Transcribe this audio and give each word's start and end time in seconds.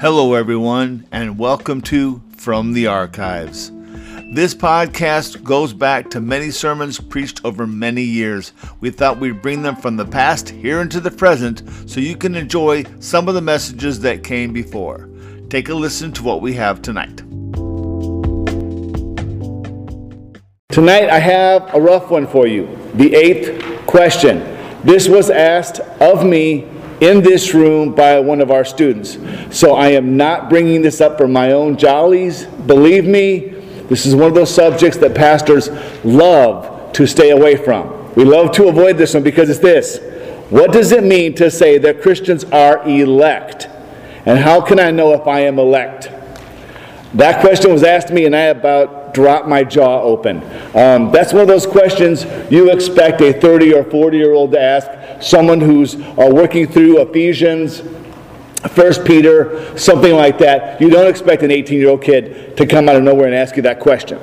Hello, 0.00 0.32
everyone, 0.32 1.06
and 1.12 1.38
welcome 1.38 1.82
to 1.82 2.22
From 2.34 2.72
the 2.72 2.86
Archives. 2.86 3.70
This 4.32 4.54
podcast 4.54 5.44
goes 5.44 5.74
back 5.74 6.08
to 6.08 6.22
many 6.22 6.50
sermons 6.50 6.98
preached 6.98 7.44
over 7.44 7.66
many 7.66 8.00
years. 8.00 8.54
We 8.80 8.88
thought 8.88 9.20
we'd 9.20 9.42
bring 9.42 9.60
them 9.60 9.76
from 9.76 9.98
the 9.98 10.06
past 10.06 10.48
here 10.48 10.80
into 10.80 11.00
the 11.00 11.10
present 11.10 11.62
so 11.84 12.00
you 12.00 12.16
can 12.16 12.34
enjoy 12.34 12.84
some 12.98 13.28
of 13.28 13.34
the 13.34 13.42
messages 13.42 14.00
that 14.00 14.24
came 14.24 14.54
before. 14.54 15.10
Take 15.50 15.68
a 15.68 15.74
listen 15.74 16.12
to 16.12 16.22
what 16.22 16.40
we 16.40 16.54
have 16.54 16.80
tonight. 16.80 17.18
Tonight 20.70 21.10
I 21.10 21.18
have 21.18 21.74
a 21.74 21.78
rough 21.78 22.10
one 22.10 22.26
for 22.26 22.46
you. 22.46 22.74
The 22.94 23.14
eighth 23.14 23.84
question. 23.86 24.38
This 24.82 25.10
was 25.10 25.28
asked 25.28 25.80
of 26.00 26.24
me 26.24 26.66
in 27.00 27.22
this 27.22 27.54
room 27.54 27.94
by 27.94 28.18
one 28.20 28.40
of 28.40 28.50
our 28.50 28.64
students. 28.64 29.18
So 29.56 29.74
I 29.74 29.88
am 29.90 30.16
not 30.16 30.50
bringing 30.50 30.82
this 30.82 31.00
up 31.00 31.18
for 31.18 31.26
my 31.26 31.52
own 31.52 31.76
jollies. 31.76 32.44
Believe 32.44 33.06
me, 33.06 33.38
this 33.88 34.06
is 34.06 34.14
one 34.14 34.28
of 34.28 34.34
those 34.34 34.54
subjects 34.54 34.98
that 34.98 35.14
pastors 35.14 35.68
love 36.04 36.92
to 36.92 37.06
stay 37.06 37.30
away 37.30 37.56
from. 37.56 38.14
We 38.14 38.24
love 38.24 38.52
to 38.52 38.68
avoid 38.68 38.98
this 38.98 39.14
one 39.14 39.22
because 39.22 39.48
it's 39.48 39.60
this. 39.60 39.98
What 40.50 40.72
does 40.72 40.92
it 40.92 41.04
mean 41.04 41.34
to 41.36 41.50
say 41.50 41.78
that 41.78 42.02
Christians 42.02 42.44
are 42.44 42.86
elect? 42.88 43.68
And 44.26 44.38
how 44.38 44.60
can 44.60 44.78
I 44.78 44.90
know 44.90 45.14
if 45.14 45.26
I 45.26 45.40
am 45.40 45.58
elect? 45.58 46.10
That 47.14 47.40
question 47.40 47.72
was 47.72 47.82
asked 47.82 48.10
me, 48.10 48.26
and 48.26 48.36
I 48.36 48.42
about 48.42 49.00
dropped 49.14 49.48
my 49.48 49.64
jaw 49.64 50.02
open. 50.02 50.42
Um, 50.74 51.10
that's 51.10 51.32
one 51.32 51.42
of 51.42 51.48
those 51.48 51.66
questions 51.66 52.24
you 52.50 52.70
expect 52.70 53.20
a 53.20 53.32
30 53.32 53.74
or 53.74 53.84
40 53.84 54.16
year 54.16 54.32
old 54.32 54.52
to 54.52 54.60
ask 54.60 54.88
someone 55.20 55.60
who's 55.60 55.96
uh, 55.96 56.30
working 56.32 56.66
through 56.66 57.00
Ephesians, 57.02 57.82
First 58.70 59.04
Peter, 59.04 59.76
something 59.78 60.14
like 60.14 60.38
that. 60.38 60.80
You 60.80 60.90
don't 60.90 61.08
expect 61.08 61.42
an 61.42 61.50
18 61.50 61.78
year 61.78 61.90
old 61.90 62.02
kid 62.02 62.56
to 62.56 62.66
come 62.66 62.88
out 62.88 62.96
of 62.96 63.02
nowhere 63.02 63.26
and 63.26 63.34
ask 63.34 63.56
you 63.56 63.62
that 63.62 63.80
question. 63.80 64.20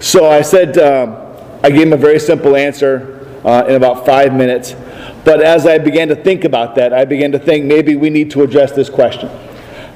So 0.00 0.28
I 0.28 0.42
said, 0.42 0.78
um, 0.78 1.16
I 1.62 1.70
gave 1.70 1.86
him 1.86 1.92
a 1.92 1.98
very 1.98 2.18
simple 2.18 2.56
answer 2.56 3.40
uh, 3.44 3.64
in 3.68 3.74
about 3.74 4.06
five 4.06 4.34
minutes. 4.34 4.74
But 5.24 5.42
as 5.42 5.66
I 5.66 5.78
began 5.78 6.08
to 6.08 6.16
think 6.16 6.44
about 6.44 6.74
that, 6.74 6.92
I 6.92 7.04
began 7.04 7.32
to 7.32 7.38
think 7.38 7.64
maybe 7.64 7.96
we 7.96 8.10
need 8.10 8.30
to 8.32 8.42
address 8.42 8.72
this 8.72 8.90
question. 8.90 9.30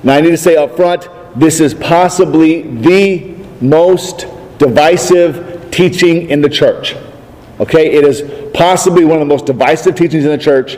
Now, 0.02 0.14
I 0.14 0.20
need 0.20 0.30
to 0.30 0.36
say 0.38 0.56
up 0.56 0.76
front, 0.76 1.08
this 1.38 1.60
is 1.60 1.74
possibly 1.74 2.62
the 2.62 3.34
most 3.60 4.26
divisive 4.58 5.70
teaching 5.70 6.30
in 6.30 6.40
the 6.40 6.48
church. 6.48 6.94
Okay, 7.60 7.90
it 7.92 8.04
is 8.04 8.22
possibly 8.58 9.04
one 9.04 9.14
of 9.14 9.20
the 9.20 9.32
most 9.32 9.46
divisive 9.46 9.94
teachings 9.94 10.24
in 10.24 10.30
the 10.30 10.36
church. 10.36 10.76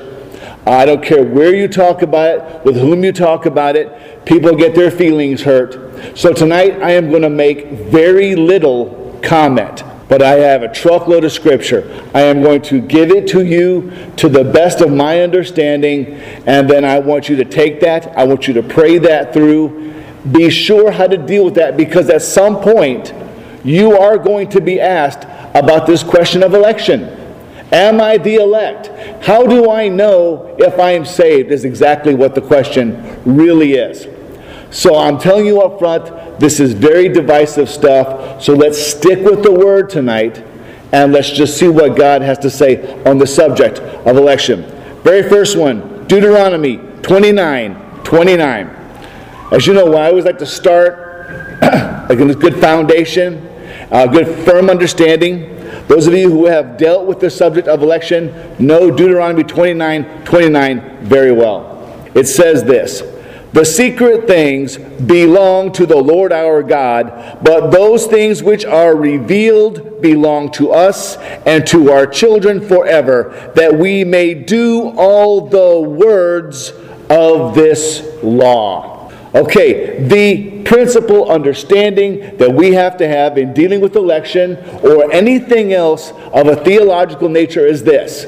I 0.67 0.85
don't 0.85 1.03
care 1.03 1.25
where 1.25 1.55
you 1.55 1.67
talk 1.67 2.03
about 2.03 2.37
it, 2.37 2.65
with 2.65 2.77
whom 2.77 3.03
you 3.03 3.11
talk 3.11 3.47
about 3.47 3.75
it, 3.75 4.27
people 4.27 4.55
get 4.55 4.75
their 4.75 4.91
feelings 4.91 5.41
hurt. 5.41 6.17
So 6.17 6.35
tonight 6.35 6.83
I 6.83 6.91
am 6.91 7.09
going 7.09 7.23
to 7.23 7.31
make 7.31 7.69
very 7.69 8.37
little 8.37 9.19
comment, 9.23 9.83
but 10.11 10.23
I 10.23 10.33
have 10.33 10.63
a 10.63 10.71
truckload 10.71 11.25
of 11.25 11.33
scripture. 11.33 12.07
I 12.15 12.21
am 12.21 12.43
going 12.43 12.61
to 12.63 12.83
give 12.83 13.11
it 13.11 13.27
to 13.29 13.47
you 13.47 13.91
to 14.17 14.29
the 14.29 14.45
best 14.45 14.83
of 14.83 14.93
my 14.93 15.23
understanding, 15.23 16.17
and 16.47 16.69
then 16.69 16.85
I 16.85 16.99
want 16.99 17.31
you 17.31 17.37
to 17.37 17.47
take 17.47 17.81
that, 17.81 18.09
I 18.19 18.25
want 18.25 18.47
you 18.47 18.53
to 18.55 18.63
pray 18.63 18.99
that 18.99 19.33
through. 19.33 19.95
Be 20.31 20.51
sure 20.51 20.91
how 20.91 21.07
to 21.07 21.17
deal 21.17 21.47
with 21.47 21.55
that 21.55 21.79
because 21.79 22.11
at 22.11 22.21
some 22.21 22.61
point 22.61 23.15
you 23.65 23.99
are 23.99 24.19
going 24.19 24.51
to 24.51 24.61
be 24.61 24.79
asked 24.79 25.25
about 25.55 25.87
this 25.87 26.03
question 26.03 26.43
of 26.43 26.53
election. 26.53 27.17
Am 27.73 28.01
I 28.01 28.19
the 28.19 28.37
elect? 28.37 28.89
How 29.25 29.47
do 29.47 29.71
I 29.71 29.89
know 29.89 30.57
if 30.59 30.79
I 30.79 30.93
am 30.93 31.05
saved? 31.05 31.53
Is 31.53 31.65
exactly 31.65 32.15
what 32.15 32.35
the 32.35 32.41
question 32.41 33.21
really 33.25 33.75
is. 33.75 34.07
So 34.71 34.97
I'm 34.97 35.19
telling 35.19 35.47
you 35.47 35.61
up 35.61 35.79
front, 35.79 36.41
this 36.41 36.61
is 36.61 36.73
very 36.73 37.09
divisive 37.09 37.69
stuff. 37.69 38.43
So 38.43 38.55
let's 38.55 38.81
stick 38.81 39.21
with 39.25 39.43
the 39.43 39.53
word 39.53 39.91
tonight 39.91 40.45
and 40.93 41.13
let's 41.13 41.31
just 41.31 41.59
see 41.59 41.69
what 41.69 41.97
God 41.97 42.23
has 42.23 42.39
to 42.39 42.51
say 42.51 43.03
on 43.05 43.19
the 43.19 43.27
subject 43.27 43.79
of 43.79 44.17
election. 44.17 44.63
Very 45.03 45.29
first 45.29 45.57
one 45.57 46.07
Deuteronomy 46.07 46.79
29 47.03 48.03
29. 48.03 48.67
As 49.53 49.67
you 49.67 49.75
know, 49.75 49.95
I 49.95 50.07
always 50.07 50.25
like 50.25 50.39
to 50.39 50.47
start 50.47 51.61
like 51.63 52.19
a 52.19 52.35
good 52.35 52.61
foundation 52.61 53.51
a 53.91 54.09
good 54.09 54.45
firm 54.45 54.71
understanding. 54.71 55.57
Those 55.89 56.07
of 56.07 56.15
you 56.15 56.31
who 56.31 56.47
have 56.47 56.77
dealt 56.77 57.07
with 57.07 57.21
the 57.21 57.31
subject 57.31 57.69
of 57.69 57.83
election 57.83 58.57
know 58.59 58.91
Deuteronomy 58.91 59.45
29 59.45 60.25
29 60.25 61.07
very 61.07 61.33
well. 61.33 61.71
It 62.15 62.27
says 62.27 62.65
this 62.65 63.03
The 63.53 63.65
secret 63.65 64.27
things 64.27 64.77
belong 64.77 65.73
to 65.73 65.87
the 65.87 65.97
Lord 65.97 66.33
our 66.33 66.63
God, 66.63 67.39
but 67.43 67.71
those 67.71 68.07
things 68.07 68.43
which 68.43 68.65
are 68.65 68.95
revealed 68.97 70.01
belong 70.01 70.51
to 70.53 70.73
us 70.73 71.17
and 71.47 71.67
to 71.69 71.91
our 71.91 72.07
children 72.07 72.67
forever, 72.67 73.53
that 73.55 73.75
we 73.77 74.05
may 74.05 74.35
do 74.35 74.91
all 74.97 75.49
the 75.49 75.81
words 75.81 76.73
of 77.09 77.55
this 77.55 78.07
law. 78.23 79.00
Okay, 79.33 80.03
the 80.09 80.63
principal 80.63 81.31
understanding 81.31 82.37
that 82.39 82.53
we 82.53 82.73
have 82.73 82.97
to 82.97 83.07
have 83.07 83.39
in 83.39 83.53
dealing 83.53 83.81
with 83.81 83.95
election 83.95 84.57
or 84.83 85.11
anything 85.13 85.73
else 85.73 86.11
of 86.33 86.49
a 86.49 86.57
theological 86.57 87.29
nature 87.29 87.65
is 87.65 87.85
this 87.85 88.27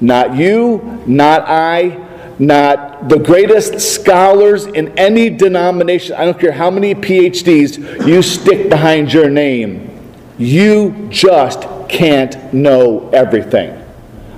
not 0.00 0.34
you, 0.34 1.02
not 1.06 1.42
I, 1.48 2.04
not 2.40 3.08
the 3.08 3.18
greatest 3.18 3.78
scholars 3.80 4.66
in 4.66 4.98
any 4.98 5.30
denomination. 5.30 6.16
I 6.16 6.24
don't 6.24 6.38
care 6.38 6.52
how 6.52 6.70
many 6.70 6.96
PhDs 6.96 8.06
you 8.06 8.20
stick 8.20 8.68
behind 8.68 9.12
your 9.12 9.30
name, 9.30 9.90
you 10.36 11.08
just 11.10 11.62
can't 11.88 12.52
know 12.52 13.08
everything. 13.10 13.80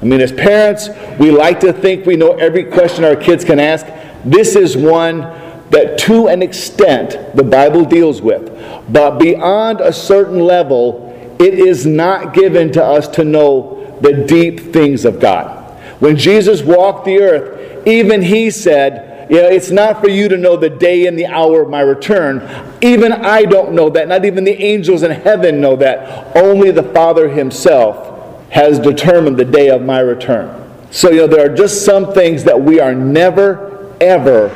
I 0.03 0.05
mean, 0.05 0.21
as 0.21 0.31
parents, 0.31 0.91
we 1.19 1.31
like 1.31 1.59
to 1.61 1.73
think 1.73 2.05
we 2.05 2.17
know 2.17 2.33
every 2.33 2.65
question 2.65 3.03
our 3.03 3.17
kids 3.17 3.47
can 3.47 3.59
ask. 3.59 3.87
This 4.27 4.57
is 4.57 4.77
one 4.77 5.23
that 5.71 5.99
to 5.99 6.29
an 6.29 6.43
extent 6.43 7.37
the 7.37 7.43
Bible 7.43 7.85
deals 7.85 8.23
with. 8.23 8.53
But 8.93 9.19
beyond 9.19 9.81
a 9.81 9.93
certain 9.93 10.41
level, 10.41 11.37
it 11.39 11.55
is 11.55 11.87
not 11.87 12.35
given 12.35 12.73
to 12.73 12.85
us 12.85 13.09
to 13.09 13.25
know 13.25 13.99
the 14.01 14.25
deep 14.27 14.73
things 14.73 15.05
of 15.05 15.21
God. 15.21 15.65
When 16.01 16.17
Jesus 16.17 16.63
walked 16.63 17.05
the 17.05 17.21
earth, 17.21 17.87
even 17.87 18.23
he 18.23 18.51
said, 18.51 19.31
you 19.31 19.43
know, 19.43 19.49
it's 19.49 19.71
not 19.71 20.01
for 20.01 20.09
you 20.09 20.29
to 20.29 20.37
know 20.37 20.57
the 20.57 20.71
day 20.71 21.07
and 21.07 21.19
the 21.19 21.27
hour 21.27 21.63
of 21.63 21.69
my 21.69 21.81
return. 21.81 22.49
Even 22.81 23.13
I 23.13 23.43
don't 23.43 23.73
know 23.73 23.91
that. 23.91 24.07
Not 24.07 24.25
even 24.25 24.45
the 24.45 24.63
angels 24.63 25.03
in 25.03 25.11
heaven 25.11 25.61
know 25.61 25.75
that. 25.77 26.37
Only 26.37 26.71
the 26.71 26.83
Father 26.83 27.29
himself 27.29 28.51
has 28.51 28.79
determined 28.79 29.37
the 29.37 29.45
day 29.45 29.69
of 29.69 29.83
my 29.83 29.99
return. 29.99 30.63
So, 30.93 31.11
you 31.11 31.19
know, 31.19 31.27
there 31.27 31.51
are 31.51 31.55
just 31.55 31.85
some 31.85 32.13
things 32.13 32.45
that 32.45 32.61
we 32.61 32.79
are 32.79 32.95
never, 32.95 33.93
ever 34.01 34.49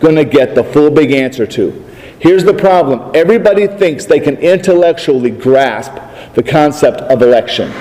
going 0.00 0.16
to 0.16 0.24
get 0.24 0.54
the 0.54 0.64
full 0.64 0.90
big 0.90 1.12
answer 1.12 1.46
to. 1.46 1.70
Here's 2.18 2.44
the 2.44 2.54
problem 2.54 3.12
everybody 3.14 3.66
thinks 3.66 4.04
they 4.04 4.20
can 4.20 4.36
intellectually 4.38 5.30
grasp 5.30 5.92
the 6.34 6.42
concept 6.42 7.00
of 7.02 7.22
election. 7.22 7.72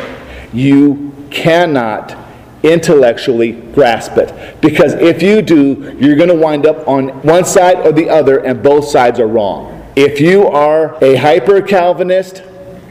You 0.54 1.14
cannot 1.30 2.16
intellectually 2.64 3.52
grasp 3.52 4.18
it. 4.18 4.62
Because 4.62 4.94
if 4.94 5.22
you 5.22 5.42
do, 5.42 5.96
you're 6.00 6.16
going 6.16 6.30
to 6.30 6.36
wind 6.36 6.66
up 6.66 6.88
on 6.88 7.10
one 7.22 7.46
side 7.46 7.86
or 7.86 7.92
the 7.92 8.10
other, 8.10 8.40
and 8.40 8.64
both 8.64 8.86
sides 8.86 9.20
are 9.20 9.28
wrong. 9.28 9.84
If 9.96 10.20
you 10.20 10.48
are 10.48 11.02
a 11.04 11.16
hyper 11.16 11.62
Calvinist, 11.62 12.44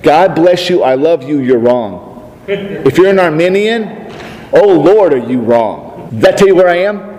God 0.02 0.34
bless 0.34 0.70
you, 0.70 0.82
I 0.82 0.94
love 0.94 1.22
you, 1.22 1.40
you're 1.40 1.58
wrong. 1.58 2.12
If 2.46 2.98
you're 2.98 3.08
an 3.08 3.18
Arminian, 3.18 4.12
oh 4.52 4.78
Lord, 4.78 5.12
are 5.12 5.18
you 5.18 5.40
wrong. 5.40 6.10
Does 6.10 6.20
that 6.20 6.38
tell 6.38 6.46
you 6.46 6.54
where 6.54 6.68
I 6.68 6.78
am? 6.78 7.13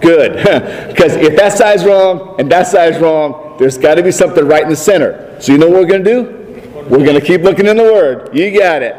Good. 0.00 0.88
Because 0.90 1.16
if 1.16 1.36
that 1.36 1.56
side's 1.56 1.84
wrong 1.84 2.36
and 2.38 2.50
that 2.52 2.66
side's 2.66 2.98
wrong, 2.98 3.56
there's 3.58 3.78
got 3.78 3.94
to 3.94 4.02
be 4.02 4.10
something 4.12 4.46
right 4.46 4.62
in 4.62 4.68
the 4.68 4.76
center. 4.76 5.40
So 5.40 5.52
you 5.52 5.58
know 5.58 5.68
what 5.68 5.80
we're 5.80 5.86
going 5.86 6.04
to 6.04 6.10
do? 6.10 6.40
We're 6.90 7.04
going 7.04 7.18
to 7.18 7.24
keep 7.24 7.42
looking 7.42 7.66
in 7.66 7.76
the 7.76 7.84
Word. 7.84 8.36
You 8.36 8.58
got 8.58 8.82
it. 8.82 8.96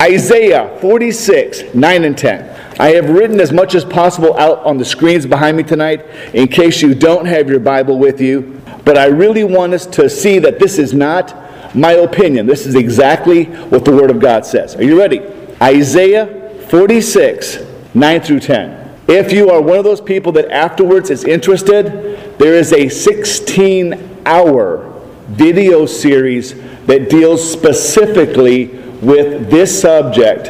Isaiah 0.00 0.76
46, 0.80 1.74
9 1.74 2.04
and 2.04 2.18
10. 2.18 2.80
I 2.80 2.88
have 2.90 3.08
written 3.10 3.40
as 3.40 3.52
much 3.52 3.74
as 3.74 3.84
possible 3.84 4.36
out 4.38 4.58
on 4.64 4.76
the 4.76 4.84
screens 4.84 5.24
behind 5.24 5.56
me 5.56 5.62
tonight 5.62 6.04
in 6.34 6.48
case 6.48 6.82
you 6.82 6.94
don't 6.94 7.26
have 7.26 7.48
your 7.48 7.60
Bible 7.60 7.98
with 7.98 8.20
you. 8.20 8.60
But 8.84 8.98
I 8.98 9.06
really 9.06 9.44
want 9.44 9.72
us 9.74 9.86
to 9.86 10.10
see 10.10 10.38
that 10.40 10.58
this 10.58 10.78
is 10.78 10.92
not 10.92 11.34
my 11.74 11.92
opinion. 11.92 12.46
This 12.46 12.66
is 12.66 12.74
exactly 12.74 13.44
what 13.44 13.84
the 13.84 13.92
Word 13.92 14.10
of 14.10 14.20
God 14.20 14.44
says. 14.44 14.76
Are 14.76 14.82
you 14.82 14.98
ready? 14.98 15.22
Isaiah 15.62 16.60
46, 16.68 17.58
9 17.94 18.20
through 18.20 18.40
10. 18.40 18.75
If 19.08 19.32
you 19.32 19.50
are 19.50 19.62
one 19.62 19.78
of 19.78 19.84
those 19.84 20.00
people 20.00 20.32
that 20.32 20.50
afterwards 20.50 21.10
is 21.10 21.22
interested, 21.24 22.38
there 22.38 22.54
is 22.54 22.72
a 22.72 22.88
16 22.88 24.22
hour 24.26 24.92
video 25.28 25.86
series 25.86 26.54
that 26.86 27.08
deals 27.08 27.48
specifically 27.50 28.66
with 29.00 29.48
this 29.50 29.80
subject. 29.80 30.48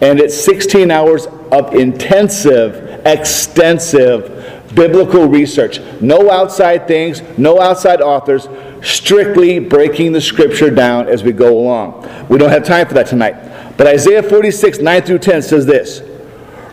And 0.00 0.20
it's 0.20 0.42
16 0.42 0.90
hours 0.90 1.26
of 1.26 1.74
intensive, 1.74 3.02
extensive 3.06 4.38
biblical 4.74 5.26
research. 5.26 5.80
No 6.00 6.30
outside 6.30 6.88
things, 6.88 7.20
no 7.36 7.60
outside 7.60 8.00
authors, 8.00 8.48
strictly 8.82 9.58
breaking 9.58 10.12
the 10.12 10.20
scripture 10.20 10.70
down 10.70 11.08
as 11.08 11.22
we 11.22 11.32
go 11.32 11.58
along. 11.58 12.08
We 12.28 12.38
don't 12.38 12.50
have 12.50 12.64
time 12.64 12.88
for 12.88 12.94
that 12.94 13.06
tonight. 13.06 13.76
But 13.76 13.86
Isaiah 13.86 14.22
46, 14.22 14.78
9 14.78 15.02
through 15.02 15.18
10 15.18 15.42
says 15.42 15.66
this 15.66 16.00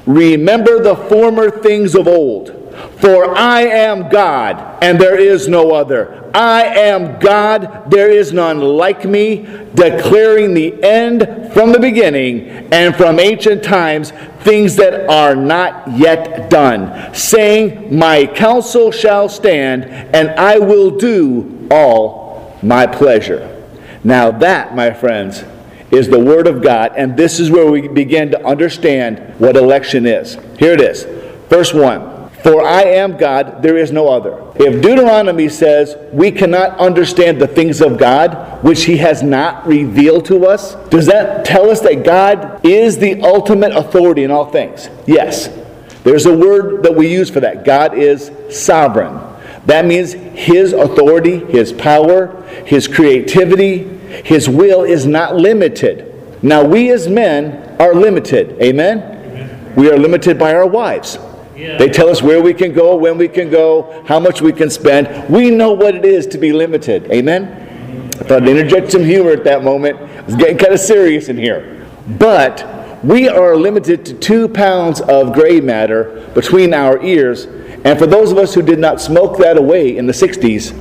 Remember 0.10 0.82
the 0.82 0.96
former 0.96 1.52
things 1.52 1.94
of 1.94 2.08
old. 2.08 2.56
For 3.00 3.38
I 3.38 3.62
am 3.62 4.10
God, 4.10 4.84
and 4.84 5.00
there 5.00 5.20
is 5.20 5.48
no 5.48 5.72
other. 5.72 6.32
I 6.34 6.64
am 6.64 7.20
God, 7.20 7.92
there 7.92 8.10
is 8.10 8.34
none 8.34 8.60
like 8.60 9.06
me, 9.06 9.46
declaring 9.76 10.56
the 10.56 10.84
end 10.84 11.54
from 11.54 11.72
the 11.72 11.80
beginning 11.80 12.50
and 12.74 12.96
from 12.96 13.20
ancient 13.20 13.64
times 13.64 14.10
things 14.40 14.76
that 14.78 15.08
are 15.08 15.36
not 15.36 15.88
yet 15.92 16.50
done, 16.50 17.14
saying, 17.14 17.96
My 17.96 18.26
counsel 18.26 18.92
shall 18.92 19.30
stand, 19.30 19.86
and 19.86 20.32
I 20.32 20.58
will 20.58 20.90
do 20.90 21.68
all 21.70 22.58
my 22.64 22.88
pleasure. 22.88 23.64
Now, 24.04 24.32
that, 24.32 24.76
my 24.76 24.92
friends, 24.92 25.44
is 25.92 26.08
the 26.08 26.20
Word 26.20 26.48
of 26.48 26.62
God, 26.62 26.94
and 26.96 27.18
this 27.18 27.40
is 27.40 27.50
where 27.50 27.70
we 27.70 27.88
begin 27.88 28.32
to 28.32 28.46
understand 28.46 29.40
what 29.40 29.56
election 29.56 30.06
is. 30.06 30.38
Here 30.58 30.74
it 30.74 30.82
is. 30.82 31.04
Verse 31.50 31.74
1 31.74 32.30
For 32.44 32.64
I 32.64 32.84
am 32.84 33.18
God, 33.18 33.62
there 33.64 33.78
is 33.78 33.92
no 33.92 34.08
other. 34.08 34.44
If 34.56 34.82
Deuteronomy 34.82 35.50
says 35.50 35.96
we 36.12 36.32
cannot 36.32 36.78
understand 36.80 37.42
the 37.42 37.48
things 37.48 37.82
of 37.82 37.98
God, 37.98 38.64
which 38.64 38.86
He 38.86 38.98
has 38.98 39.24
not 39.24 39.66
revealed 39.66 40.26
to 40.26 40.46
us, 40.46 40.76
does 40.90 41.08
that 41.08 41.46
tell 41.46 41.70
us 41.70 41.82
that 41.82 42.04
God 42.04 42.64
is 42.66 42.98
the 42.98 43.22
ultimate 43.22 43.76
authority 43.76 44.24
in 44.24 44.32
all 44.32 44.52
things? 44.52 44.90
Yes. 45.08 45.50
There's 46.04 46.26
a 46.26 46.38
word 46.38 46.84
that 46.84 46.96
we 46.96 47.12
use 47.12 47.30
for 47.30 47.42
that 47.42 47.66
God 47.66 47.98
is 47.98 48.32
sovereign. 48.50 49.20
That 49.66 49.86
means 49.86 50.14
His 50.14 50.74
authority, 50.74 51.40
His 51.40 51.74
power, 51.74 52.42
His 52.66 52.88
creativity, 52.88 53.99
his 54.10 54.50
will 54.50 54.84
is 54.84 55.06
not 55.06 55.36
limited. 55.36 56.06
Now, 56.42 56.64
we 56.64 56.92
as 56.92 57.08
men 57.08 57.76
are 57.80 57.94
limited. 57.94 58.62
Amen? 58.62 59.00
Amen. 59.00 59.74
We 59.76 59.90
are 59.90 59.98
limited 59.98 60.40
by 60.40 60.54
our 60.54 60.68
wives. 60.68 61.18
Yeah. 61.56 61.78
They 61.78 61.90
tell 61.90 62.08
us 62.08 62.22
where 62.22 62.42
we 62.42 62.54
can 62.54 62.74
go, 62.74 62.96
when 62.96 63.18
we 63.18 63.28
can 63.28 63.50
go, 63.50 64.04
how 64.08 64.20
much 64.20 64.42
we 64.42 64.54
can 64.54 64.70
spend. 64.70 65.30
We 65.30 65.52
know 65.52 65.74
what 65.74 65.96
it 65.96 66.06
is 66.06 66.26
to 66.28 66.38
be 66.38 66.54
limited. 66.54 67.12
Amen? 67.12 67.68
I 68.20 68.24
thought 68.24 68.44
I'd 68.44 68.50
interject 68.50 68.92
some 68.92 69.04
humor 69.04 69.32
at 69.32 69.44
that 69.44 69.64
moment. 69.64 70.00
It's 70.00 70.36
getting 70.36 70.58
kind 70.58 70.74
of 70.74 70.80
serious 70.80 71.28
in 71.28 71.38
here. 71.38 71.86
But 72.08 73.04
we 73.04 73.28
are 73.28 73.56
limited 73.56 74.06
to 74.06 74.14
two 74.14 74.48
pounds 74.48 75.02
of 75.02 75.34
gray 75.34 75.60
matter 75.60 76.30
between 76.34 76.74
our 76.74 77.02
ears. 77.04 77.46
And 77.84 78.00
for 78.00 78.08
those 78.08 78.32
of 78.32 78.38
us 78.38 78.54
who 78.54 78.62
did 78.62 78.80
not 78.80 79.02
smoke 79.02 79.38
that 79.40 79.58
away 79.58 79.98
in 79.98 80.08
the 80.08 80.14
60s, 80.14 80.74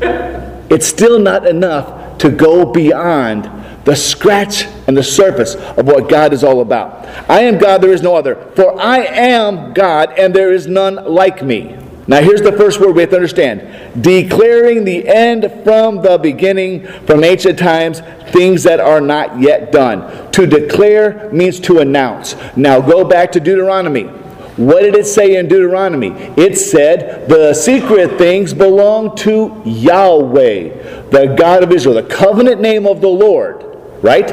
it's 0.71 0.87
still 0.87 1.19
not 1.19 1.47
enough 1.47 1.98
to 2.19 2.31
go 2.31 2.65
beyond 2.65 3.51
the 3.85 3.97
scratch 3.97 4.67
and 4.87 4.97
the 4.97 5.03
surface 5.03 5.55
of 5.55 5.87
what 5.87 6.09
God 6.09 6.33
is 6.33 6.45
all 6.45 6.61
about. 6.61 7.07
I 7.31 7.43
am 7.43 7.59
God, 7.59 7.81
there 7.81 7.93
is 7.93 8.03
no 8.03 8.17
other. 8.17 8.35
For 8.55 8.79
I 8.81 8.99
am 8.99 9.73
God, 9.73 10.13
and 10.19 10.35
there 10.35 10.53
is 10.53 10.67
none 10.67 10.97
like 10.97 11.43
me. 11.43 11.77
Now, 12.07 12.23
here's 12.23 12.41
the 12.41 12.53
first 12.53 12.81
word 12.81 12.95
we 12.95 13.03
have 13.03 13.11
to 13.11 13.17
understand 13.17 14.03
declaring 14.03 14.85
the 14.85 15.07
end 15.07 15.51
from 15.63 16.01
the 16.01 16.17
beginning, 16.17 16.87
from 17.07 17.23
ancient 17.23 17.59
times, 17.59 18.01
things 18.31 18.63
that 18.63 18.81
are 18.81 19.01
not 19.01 19.41
yet 19.41 19.73
done. 19.73 20.31
To 20.33 20.47
declare 20.47 21.29
means 21.33 21.61
to 21.61 21.81
announce. 21.81 22.35
Now, 22.57 22.81
go 22.81 23.05
back 23.05 23.33
to 23.33 23.41
Deuteronomy. 23.41 24.11
What 24.59 24.83
did 24.83 24.97
it 24.97 25.07
say 25.07 25.37
in 25.37 25.47
Deuteronomy? 25.47 26.09
It 26.37 26.59
said, 26.59 27.29
The 27.29 27.55
secret 27.55 28.19
things 28.19 28.53
belong 28.53 29.15
to 29.19 29.63
Yahweh, 29.65 31.11
the 31.11 31.35
God 31.39 31.63
of 31.63 31.71
Israel, 31.71 31.95
the 31.95 32.03
covenant 32.03 32.61
name 32.61 32.85
of 32.85 33.01
the 33.01 33.09
Lord, 33.09 33.65
right? 34.03 34.27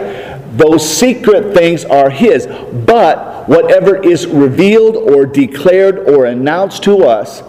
Those 0.58 0.90
secret 0.90 1.54
things 1.54 1.86
are 1.86 2.10
His. 2.10 2.48
But 2.48 3.48
whatever 3.48 4.02
is 4.04 4.26
revealed 4.26 4.96
or 4.96 5.28
declared 5.28 6.00
or 6.10 6.26
announced 6.26 6.82
to 6.86 7.04
us, 7.04 7.44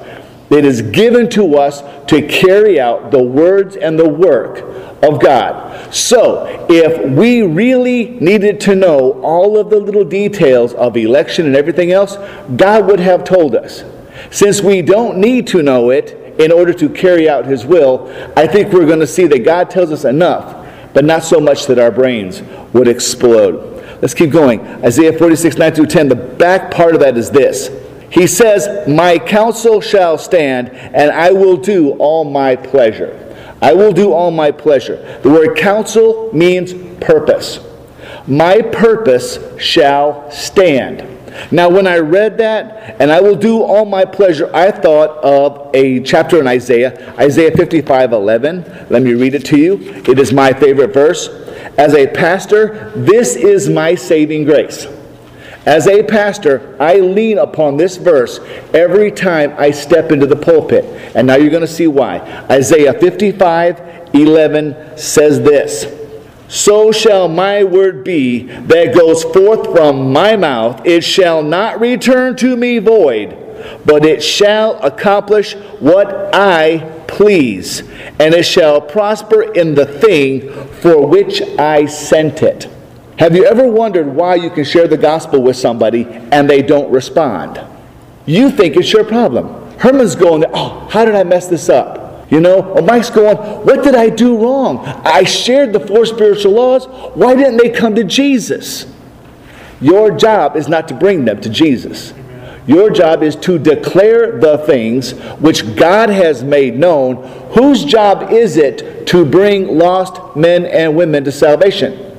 it 0.50 0.66
is 0.66 0.82
given 0.82 1.30
to 1.30 1.56
us 1.56 1.82
to 2.08 2.28
carry 2.28 2.78
out 2.78 3.10
the 3.10 3.22
words 3.22 3.76
and 3.76 3.98
the 3.98 4.08
work 4.08 4.58
of 5.02 5.18
God. 5.20 5.75
So, 5.90 6.66
if 6.68 7.10
we 7.10 7.42
really 7.42 8.10
needed 8.20 8.60
to 8.60 8.74
know 8.74 9.20
all 9.22 9.58
of 9.58 9.70
the 9.70 9.78
little 9.78 10.04
details 10.04 10.74
of 10.74 10.96
election 10.96 11.46
and 11.46 11.56
everything 11.56 11.92
else, 11.92 12.16
God 12.56 12.86
would 12.86 13.00
have 13.00 13.24
told 13.24 13.54
us. 13.54 13.84
Since 14.30 14.60
we 14.62 14.82
don't 14.82 15.18
need 15.18 15.46
to 15.48 15.62
know 15.62 15.90
it 15.90 16.40
in 16.40 16.52
order 16.52 16.72
to 16.74 16.88
carry 16.88 17.28
out 17.28 17.46
His 17.46 17.64
will, 17.64 18.12
I 18.36 18.46
think 18.46 18.72
we're 18.72 18.86
going 18.86 19.00
to 19.00 19.06
see 19.06 19.26
that 19.26 19.44
God 19.44 19.70
tells 19.70 19.92
us 19.92 20.04
enough, 20.04 20.66
but 20.92 21.04
not 21.04 21.22
so 21.22 21.40
much 21.40 21.66
that 21.66 21.78
our 21.78 21.90
brains 21.90 22.42
would 22.72 22.88
explode. 22.88 23.76
Let's 24.02 24.14
keep 24.14 24.30
going. 24.30 24.60
Isaiah 24.84 25.16
46, 25.16 25.56
9 25.56 25.74
through 25.74 25.86
10. 25.86 26.08
The 26.08 26.16
back 26.16 26.70
part 26.70 26.94
of 26.94 27.00
that 27.00 27.16
is 27.16 27.30
this. 27.30 27.70
He 28.10 28.26
says, 28.26 28.86
My 28.88 29.18
counsel 29.18 29.80
shall 29.80 30.18
stand, 30.18 30.68
and 30.70 31.10
I 31.10 31.32
will 31.32 31.56
do 31.56 31.92
all 31.92 32.24
my 32.24 32.56
pleasure. 32.56 33.22
I 33.60 33.72
will 33.74 33.92
do 33.92 34.12
all 34.12 34.30
my 34.30 34.50
pleasure. 34.50 35.20
The 35.22 35.30
word 35.30 35.56
counsel 35.56 36.30
means 36.32 36.74
purpose. 37.00 37.60
My 38.26 38.60
purpose 38.60 39.38
shall 39.58 40.30
stand. 40.30 41.16
Now, 41.50 41.68
when 41.68 41.86
I 41.86 41.98
read 41.98 42.38
that, 42.38 42.96
and 42.98 43.12
I 43.12 43.20
will 43.20 43.36
do 43.36 43.62
all 43.62 43.84
my 43.84 44.04
pleasure, 44.04 44.50
I 44.54 44.70
thought 44.70 45.22
of 45.22 45.70
a 45.74 46.00
chapter 46.00 46.40
in 46.40 46.46
Isaiah, 46.46 47.14
Isaiah 47.18 47.54
55 47.54 48.12
11. 48.12 48.86
Let 48.90 49.02
me 49.02 49.12
read 49.12 49.34
it 49.34 49.44
to 49.46 49.58
you. 49.58 49.78
It 49.80 50.18
is 50.18 50.32
my 50.32 50.52
favorite 50.52 50.94
verse. 50.94 51.28
As 51.78 51.94
a 51.94 52.06
pastor, 52.06 52.90
this 52.96 53.36
is 53.36 53.68
my 53.68 53.94
saving 53.94 54.44
grace. 54.44 54.86
As 55.66 55.88
a 55.88 56.04
pastor, 56.04 56.76
I 56.78 57.00
lean 57.00 57.38
upon 57.38 57.76
this 57.76 57.96
verse 57.96 58.38
every 58.72 59.10
time 59.10 59.52
I 59.58 59.72
step 59.72 60.12
into 60.12 60.26
the 60.26 60.36
pulpit. 60.36 60.84
And 61.16 61.26
now 61.26 61.34
you're 61.34 61.50
going 61.50 61.62
to 61.62 61.66
see 61.66 61.88
why. 61.88 62.20
Isaiah 62.48 62.94
55 62.94 64.14
11 64.14 64.96
says 64.96 65.40
this 65.40 65.92
So 66.48 66.92
shall 66.92 67.26
my 67.26 67.64
word 67.64 68.04
be 68.04 68.44
that 68.44 68.94
goes 68.94 69.24
forth 69.24 69.72
from 69.72 70.12
my 70.12 70.36
mouth. 70.36 70.86
It 70.86 71.02
shall 71.02 71.42
not 71.42 71.80
return 71.80 72.36
to 72.36 72.56
me 72.56 72.78
void, 72.78 73.36
but 73.84 74.04
it 74.04 74.22
shall 74.22 74.78
accomplish 74.84 75.54
what 75.80 76.32
I 76.32 76.92
please, 77.08 77.80
and 78.20 78.34
it 78.34 78.44
shall 78.44 78.80
prosper 78.80 79.42
in 79.42 79.74
the 79.74 79.86
thing 79.86 80.52
for 80.74 81.04
which 81.06 81.42
I 81.58 81.86
sent 81.86 82.42
it. 82.42 82.68
Have 83.18 83.34
you 83.34 83.46
ever 83.46 83.66
wondered 83.66 84.08
why 84.08 84.34
you 84.34 84.50
can 84.50 84.64
share 84.64 84.86
the 84.86 84.98
gospel 84.98 85.42
with 85.42 85.56
somebody 85.56 86.04
and 86.32 86.48
they 86.48 86.60
don't 86.60 86.90
respond? 86.90 87.60
You 88.26 88.50
think 88.50 88.76
it's 88.76 88.92
your 88.92 89.04
problem. 89.04 89.70
Herman's 89.78 90.14
going, 90.14 90.44
oh, 90.52 90.86
how 90.90 91.04
did 91.04 91.14
I 91.14 91.24
mess 91.24 91.46
this 91.46 91.68
up? 91.68 92.30
You 92.30 92.40
know, 92.40 92.62
or 92.72 92.82
Mike's 92.82 93.08
going, 93.08 93.36
what 93.36 93.84
did 93.84 93.94
I 93.94 94.10
do 94.10 94.36
wrong? 94.36 94.84
I 94.84 95.22
shared 95.22 95.72
the 95.72 95.80
four 95.80 96.04
spiritual 96.04 96.52
laws. 96.52 96.86
Why 97.14 97.34
didn't 97.34 97.58
they 97.58 97.70
come 97.70 97.94
to 97.94 98.04
Jesus? 98.04 98.86
Your 99.80 100.10
job 100.10 100.56
is 100.56 100.68
not 100.68 100.88
to 100.88 100.94
bring 100.94 101.24
them 101.24 101.40
to 101.40 101.48
Jesus. 101.48 102.12
Your 102.66 102.90
job 102.90 103.22
is 103.22 103.36
to 103.36 103.58
declare 103.58 104.40
the 104.40 104.58
things 104.58 105.12
which 105.38 105.76
God 105.76 106.08
has 106.10 106.42
made 106.42 106.76
known. 106.76 107.16
Whose 107.52 107.84
job 107.84 108.32
is 108.32 108.56
it 108.56 109.06
to 109.06 109.24
bring 109.24 109.78
lost 109.78 110.36
men 110.36 110.66
and 110.66 110.96
women 110.96 111.22
to 111.24 111.32
salvation? 111.32 112.15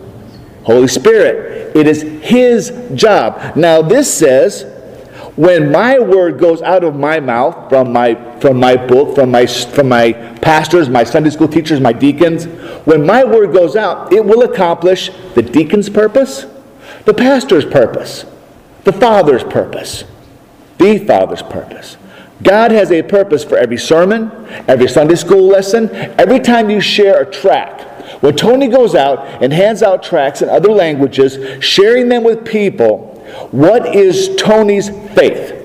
Holy 0.67 0.89
Spirit. 0.89 1.73
It 1.77 1.87
is 1.87 2.01
His 2.21 2.73
job. 2.93 3.55
Now, 3.55 3.81
this 3.81 4.13
says, 4.13 4.65
when 5.37 5.71
my 5.71 5.97
word 5.97 6.39
goes 6.39 6.61
out 6.61 6.83
of 6.83 6.93
my 6.93 7.21
mouth, 7.21 7.69
from 7.69 7.93
my, 7.93 8.15
from 8.41 8.59
my 8.59 8.75
book, 8.75 9.15
from 9.15 9.31
my, 9.31 9.45
from 9.45 9.87
my 9.87 10.11
pastors, 10.41 10.89
my 10.89 11.05
Sunday 11.05 11.29
school 11.29 11.47
teachers, 11.47 11.79
my 11.79 11.93
deacons, 11.93 12.45
when 12.83 13.05
my 13.05 13.23
word 13.23 13.53
goes 13.53 13.77
out, 13.77 14.11
it 14.11 14.25
will 14.25 14.41
accomplish 14.41 15.09
the 15.35 15.41
deacon's 15.41 15.89
purpose, 15.89 16.45
the 17.05 17.13
pastor's 17.13 17.63
purpose, 17.63 18.25
the 18.83 18.91
father's 18.91 19.45
purpose, 19.45 20.03
the 20.79 20.99
father's 21.05 21.43
purpose. 21.43 21.95
God 22.43 22.71
has 22.71 22.91
a 22.91 23.03
purpose 23.03 23.45
for 23.45 23.57
every 23.57 23.77
sermon, 23.77 24.31
every 24.67 24.89
Sunday 24.89 25.15
school 25.15 25.47
lesson, 25.47 25.89
every 26.19 26.41
time 26.41 26.69
you 26.69 26.81
share 26.81 27.21
a 27.21 27.31
track 27.31 27.96
when 28.21 28.35
Tony 28.35 28.67
goes 28.67 28.95
out 28.95 29.43
and 29.43 29.53
hands 29.53 29.83
out 29.83 30.03
tracts 30.03 30.41
in 30.41 30.49
other 30.49 30.71
languages, 30.71 31.63
sharing 31.63 32.09
them 32.09 32.23
with 32.23 32.45
people, 32.45 33.13
what 33.51 33.95
is 33.95 34.35
Tony's 34.37 34.89
faith? 35.15 35.57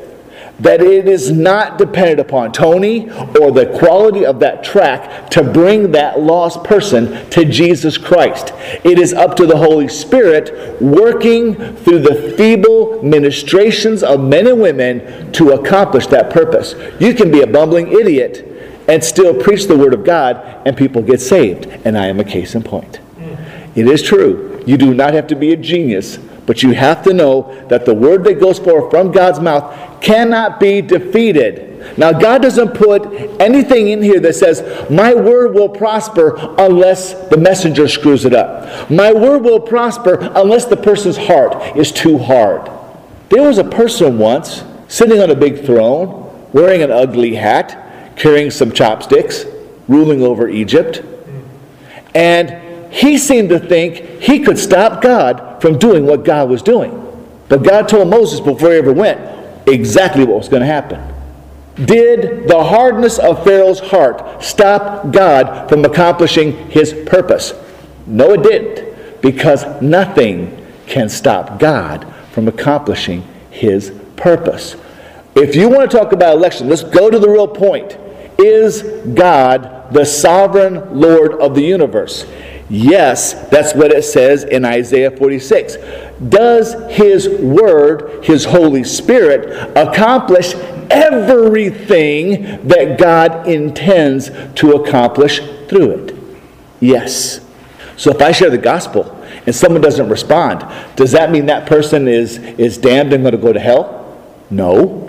that 0.62 0.80
it 0.80 1.08
is 1.08 1.32
not 1.32 1.76
dependent 1.76 2.20
upon 2.20 2.52
Tony 2.52 3.10
or 3.40 3.50
the 3.50 3.76
quality 3.78 4.24
of 4.24 4.38
that 4.40 4.62
track 4.62 5.28
to 5.30 5.42
bring 5.42 5.90
that 5.90 6.20
lost 6.20 6.62
person 6.62 7.28
to 7.30 7.44
Jesus 7.44 7.98
Christ. 7.98 8.52
It 8.84 8.98
is 8.98 9.12
up 9.12 9.34
to 9.36 9.46
the 9.46 9.56
Holy 9.56 9.88
Spirit 9.88 10.80
working 10.80 11.54
through 11.76 12.00
the 12.00 12.34
feeble 12.36 13.02
ministrations 13.02 14.04
of 14.04 14.20
men 14.20 14.46
and 14.46 14.60
women 14.60 15.32
to 15.32 15.50
accomplish 15.50 16.06
that 16.08 16.30
purpose. 16.30 16.76
You 17.00 17.12
can 17.12 17.32
be 17.32 17.40
a 17.40 17.46
bumbling 17.46 17.88
idiot 17.88 18.48
and 18.92 19.02
still 19.02 19.34
preach 19.34 19.66
the 19.66 19.76
Word 19.76 19.94
of 19.94 20.04
God, 20.04 20.36
and 20.66 20.76
people 20.76 21.02
get 21.02 21.20
saved. 21.20 21.66
And 21.84 21.98
I 21.98 22.06
am 22.06 22.20
a 22.20 22.24
case 22.24 22.54
in 22.54 22.62
point. 22.62 23.00
It 23.74 23.88
is 23.88 24.02
true. 24.02 24.62
You 24.66 24.76
do 24.76 24.92
not 24.92 25.14
have 25.14 25.26
to 25.28 25.34
be 25.34 25.52
a 25.52 25.56
genius 25.56 26.18
but 26.46 26.62
you 26.62 26.72
have 26.72 27.02
to 27.04 27.12
know 27.12 27.66
that 27.68 27.86
the 27.86 27.94
word 27.94 28.24
that 28.24 28.40
goes 28.40 28.58
forth 28.58 28.90
from 28.90 29.12
God's 29.12 29.40
mouth 29.40 30.02
cannot 30.02 30.58
be 30.58 30.82
defeated. 30.82 31.96
Now, 31.96 32.12
God 32.12 32.42
doesn't 32.42 32.74
put 32.74 33.06
anything 33.40 33.88
in 33.88 34.02
here 34.02 34.20
that 34.20 34.34
says, 34.34 34.62
My 34.90 35.14
word 35.14 35.54
will 35.54 35.68
prosper 35.68 36.36
unless 36.58 37.14
the 37.28 37.36
messenger 37.36 37.88
screws 37.88 38.24
it 38.24 38.34
up. 38.34 38.90
My 38.90 39.12
word 39.12 39.42
will 39.42 39.60
prosper 39.60 40.18
unless 40.34 40.64
the 40.64 40.76
person's 40.76 41.16
heart 41.16 41.76
is 41.76 41.92
too 41.92 42.18
hard. 42.18 42.70
There 43.28 43.42
was 43.42 43.58
a 43.58 43.64
person 43.64 44.18
once 44.18 44.64
sitting 44.88 45.20
on 45.20 45.30
a 45.30 45.36
big 45.36 45.64
throne, 45.64 46.48
wearing 46.52 46.82
an 46.82 46.90
ugly 46.90 47.34
hat, 47.34 47.81
carrying 48.16 48.50
some 48.50 48.72
chopsticks, 48.72 49.44
ruling 49.88 50.22
over 50.22 50.48
Egypt. 50.48 51.02
And 52.14 52.92
he 52.92 53.16
seemed 53.16 53.48
to 53.48 53.58
think 53.58 53.96
he 54.20 54.40
could 54.40 54.58
stop 54.58 55.00
God 55.02 55.60
from 55.62 55.78
doing 55.78 56.04
what 56.06 56.24
God 56.24 56.48
was 56.50 56.62
doing. 56.62 56.98
But 57.48 57.62
God 57.62 57.88
told 57.88 58.08
Moses 58.08 58.40
before 58.40 58.70
he 58.70 58.76
ever 58.76 58.92
went 58.92 59.20
exactly 59.66 60.24
what 60.24 60.38
was 60.38 60.48
going 60.48 60.60
to 60.60 60.66
happen. 60.66 61.12
Did 61.74 62.48
the 62.48 62.62
hardness 62.62 63.18
of 63.18 63.44
Pharaoh's 63.44 63.80
heart 63.80 64.42
stop 64.42 65.10
God 65.10 65.68
from 65.68 65.84
accomplishing 65.84 66.70
his 66.70 66.92
purpose? 67.06 67.54
No, 68.06 68.32
it 68.32 68.42
didn't, 68.42 69.22
because 69.22 69.64
nothing 69.80 70.66
can 70.86 71.08
stop 71.08 71.58
God 71.58 72.06
from 72.32 72.48
accomplishing 72.48 73.22
his 73.50 73.92
purpose. 74.16 74.76
If 75.34 75.56
you 75.56 75.68
want 75.68 75.90
to 75.90 75.96
talk 75.96 76.12
about 76.12 76.36
election, 76.36 76.68
let's 76.68 76.82
go 76.84 77.10
to 77.10 77.18
the 77.18 77.28
real 77.28 77.48
point. 77.48 77.96
Is 78.42 78.82
God 79.14 79.92
the 79.92 80.04
sovereign 80.04 80.98
Lord 80.98 81.34
of 81.34 81.54
the 81.54 81.62
universe? 81.62 82.26
Yes, 82.68 83.34
that's 83.50 83.74
what 83.74 83.92
it 83.92 84.02
says 84.02 84.44
in 84.44 84.64
Isaiah 84.64 85.10
46. 85.10 85.76
Does 86.28 86.74
His 86.90 87.28
Word, 87.28 88.24
His 88.24 88.44
Holy 88.46 88.82
Spirit, 88.82 89.76
accomplish 89.76 90.54
everything 90.90 92.66
that 92.66 92.98
God 92.98 93.46
intends 93.46 94.30
to 94.54 94.72
accomplish 94.72 95.40
through 95.68 95.90
it? 95.90 96.16
Yes. 96.80 97.40
So 97.96 98.10
if 98.10 98.20
I 98.22 98.32
share 98.32 98.50
the 98.50 98.58
gospel 98.58 99.22
and 99.46 99.54
someone 99.54 99.82
doesn't 99.82 100.08
respond, 100.08 100.64
does 100.96 101.12
that 101.12 101.30
mean 101.30 101.46
that 101.46 101.68
person 101.68 102.08
is, 102.08 102.38
is 102.38 102.78
damned 102.78 103.12
and 103.12 103.22
going 103.22 103.32
to 103.32 103.38
go 103.38 103.52
to 103.52 103.60
hell? 103.60 104.18
No. 104.50 105.06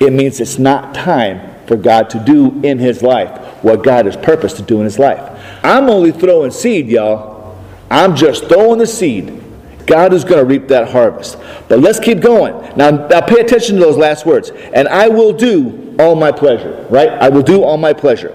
It 0.00 0.12
means 0.12 0.40
it's 0.40 0.58
not 0.58 0.94
time 0.94 1.53
for 1.66 1.76
God 1.76 2.10
to 2.10 2.18
do 2.18 2.60
in 2.62 2.78
his 2.78 3.02
life 3.02 3.64
what 3.64 3.82
God 3.82 4.06
has 4.06 4.16
purposed 4.16 4.56
to 4.56 4.62
do 4.62 4.78
in 4.78 4.84
his 4.84 4.98
life. 4.98 5.40
I'm 5.64 5.88
only 5.88 6.12
throwing 6.12 6.50
seed, 6.50 6.88
y'all. 6.88 7.58
I'm 7.90 8.16
just 8.16 8.46
throwing 8.46 8.78
the 8.78 8.86
seed. 8.86 9.42
God 9.86 10.12
is 10.12 10.24
going 10.24 10.38
to 10.38 10.44
reap 10.44 10.68
that 10.68 10.90
harvest. 10.90 11.38
But 11.68 11.80
let's 11.80 12.00
keep 12.00 12.20
going. 12.20 12.54
Now, 12.76 12.90
now 12.90 13.20
pay 13.20 13.40
attention 13.40 13.76
to 13.76 13.80
those 13.80 13.96
last 13.96 14.24
words. 14.24 14.50
And 14.50 14.88
I 14.88 15.08
will 15.08 15.32
do 15.32 15.94
all 15.98 16.14
my 16.14 16.32
pleasure, 16.32 16.86
right? 16.90 17.10
I 17.10 17.28
will 17.28 17.42
do 17.42 17.62
all 17.62 17.76
my 17.76 17.92
pleasure. 17.92 18.34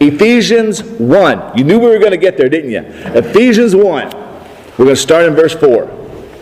Ephesians 0.00 0.82
1. 0.82 1.58
You 1.58 1.64
knew 1.64 1.78
we 1.78 1.86
were 1.86 1.98
going 1.98 2.12
to 2.12 2.16
get 2.16 2.36
there, 2.36 2.48
didn't 2.48 2.70
you? 2.70 2.80
Ephesians 2.80 3.74
1. 3.74 4.10
We're 4.78 4.84
going 4.84 4.88
to 4.88 4.96
start 4.96 5.24
in 5.26 5.34
verse 5.34 5.54
4. 5.54 5.84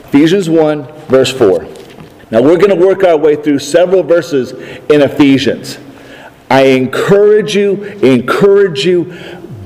Ephesians 0.08 0.48
1, 0.48 0.84
verse 1.08 1.32
4. 1.32 1.64
Now, 2.30 2.42
we're 2.42 2.56
going 2.56 2.70
to 2.70 2.86
work 2.86 3.04
our 3.04 3.16
way 3.16 3.36
through 3.36 3.58
several 3.58 4.02
verses 4.02 4.52
in 4.52 5.02
Ephesians. 5.02 5.78
I 6.54 6.66
encourage 6.66 7.56
you, 7.56 7.82
encourage 7.82 8.86
you, 8.86 9.12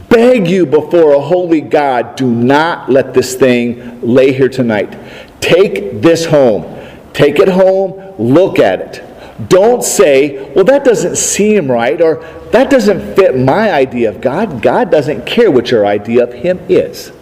beg 0.09 0.49
you 0.49 0.64
before 0.64 1.12
a 1.12 1.21
holy 1.21 1.61
God, 1.61 2.16
do 2.16 2.26
not 2.30 2.90
let 2.90 3.12
this 3.12 3.35
thing 3.35 4.00
lay 4.00 4.33
here 4.33 4.49
tonight. 4.49 4.97
Take 5.38 6.00
this 6.00 6.25
home. 6.25 6.64
Take 7.12 7.40
it 7.40 7.49
home, 7.49 8.14
look 8.18 8.59
at 8.59 8.80
it. 8.80 9.49
Don't 9.50 9.85
say, 9.85 10.50
well, 10.54 10.64
that 10.64 10.83
doesn't 10.83 11.16
seem 11.16 11.71
right, 11.71 12.00
or 12.00 12.25
that 12.52 12.71
doesn't 12.71 13.16
fit 13.16 13.37
my 13.37 13.71
idea 13.71 14.09
of 14.09 14.23
God. 14.23 14.62
God 14.62 14.90
doesn't 14.90 15.26
care 15.26 15.50
what 15.50 15.71
your 15.71 15.85
idea 15.85 16.23
of 16.23 16.33
Him 16.33 16.59
is. 16.71 17.12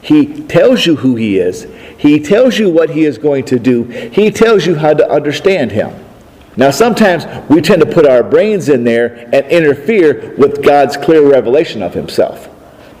He 0.00 0.44
tells 0.44 0.86
you 0.86 0.96
who 0.96 1.16
He 1.16 1.38
is, 1.38 1.66
He 1.98 2.20
tells 2.20 2.58
you 2.58 2.70
what 2.70 2.88
He 2.88 3.04
is 3.04 3.18
going 3.18 3.44
to 3.44 3.58
do, 3.58 3.82
He 3.84 4.30
tells 4.30 4.64
you 4.64 4.76
how 4.76 4.94
to 4.94 5.06
understand 5.10 5.72
Him. 5.72 5.94
Now, 6.60 6.70
sometimes 6.70 7.24
we 7.48 7.62
tend 7.62 7.80
to 7.80 7.86
put 7.86 8.06
our 8.06 8.22
brains 8.22 8.68
in 8.68 8.84
there 8.84 9.30
and 9.32 9.46
interfere 9.46 10.34
with 10.36 10.62
God's 10.62 10.94
clear 10.94 11.26
revelation 11.26 11.82
of 11.82 11.94
Himself. 11.94 12.50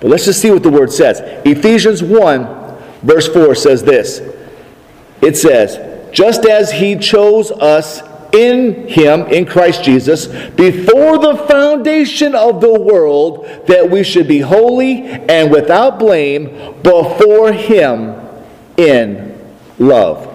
But 0.00 0.08
let's 0.08 0.24
just 0.24 0.40
see 0.40 0.50
what 0.50 0.62
the 0.62 0.70
Word 0.70 0.90
says. 0.90 1.20
Ephesians 1.44 2.02
1, 2.02 2.78
verse 3.02 3.28
4 3.28 3.54
says 3.54 3.82
this 3.82 4.22
It 5.20 5.36
says, 5.36 6.10
Just 6.10 6.46
as 6.46 6.72
He 6.72 6.96
chose 6.96 7.50
us 7.50 8.00
in 8.32 8.88
Him, 8.88 9.26
in 9.26 9.44
Christ 9.44 9.84
Jesus, 9.84 10.28
before 10.52 11.18
the 11.18 11.44
foundation 11.46 12.34
of 12.34 12.62
the 12.62 12.80
world, 12.80 13.44
that 13.66 13.90
we 13.90 14.02
should 14.04 14.26
be 14.26 14.40
holy 14.40 15.02
and 15.02 15.50
without 15.50 15.98
blame 15.98 16.80
before 16.82 17.52
Him 17.52 18.18
in 18.78 19.38
love. 19.78 20.29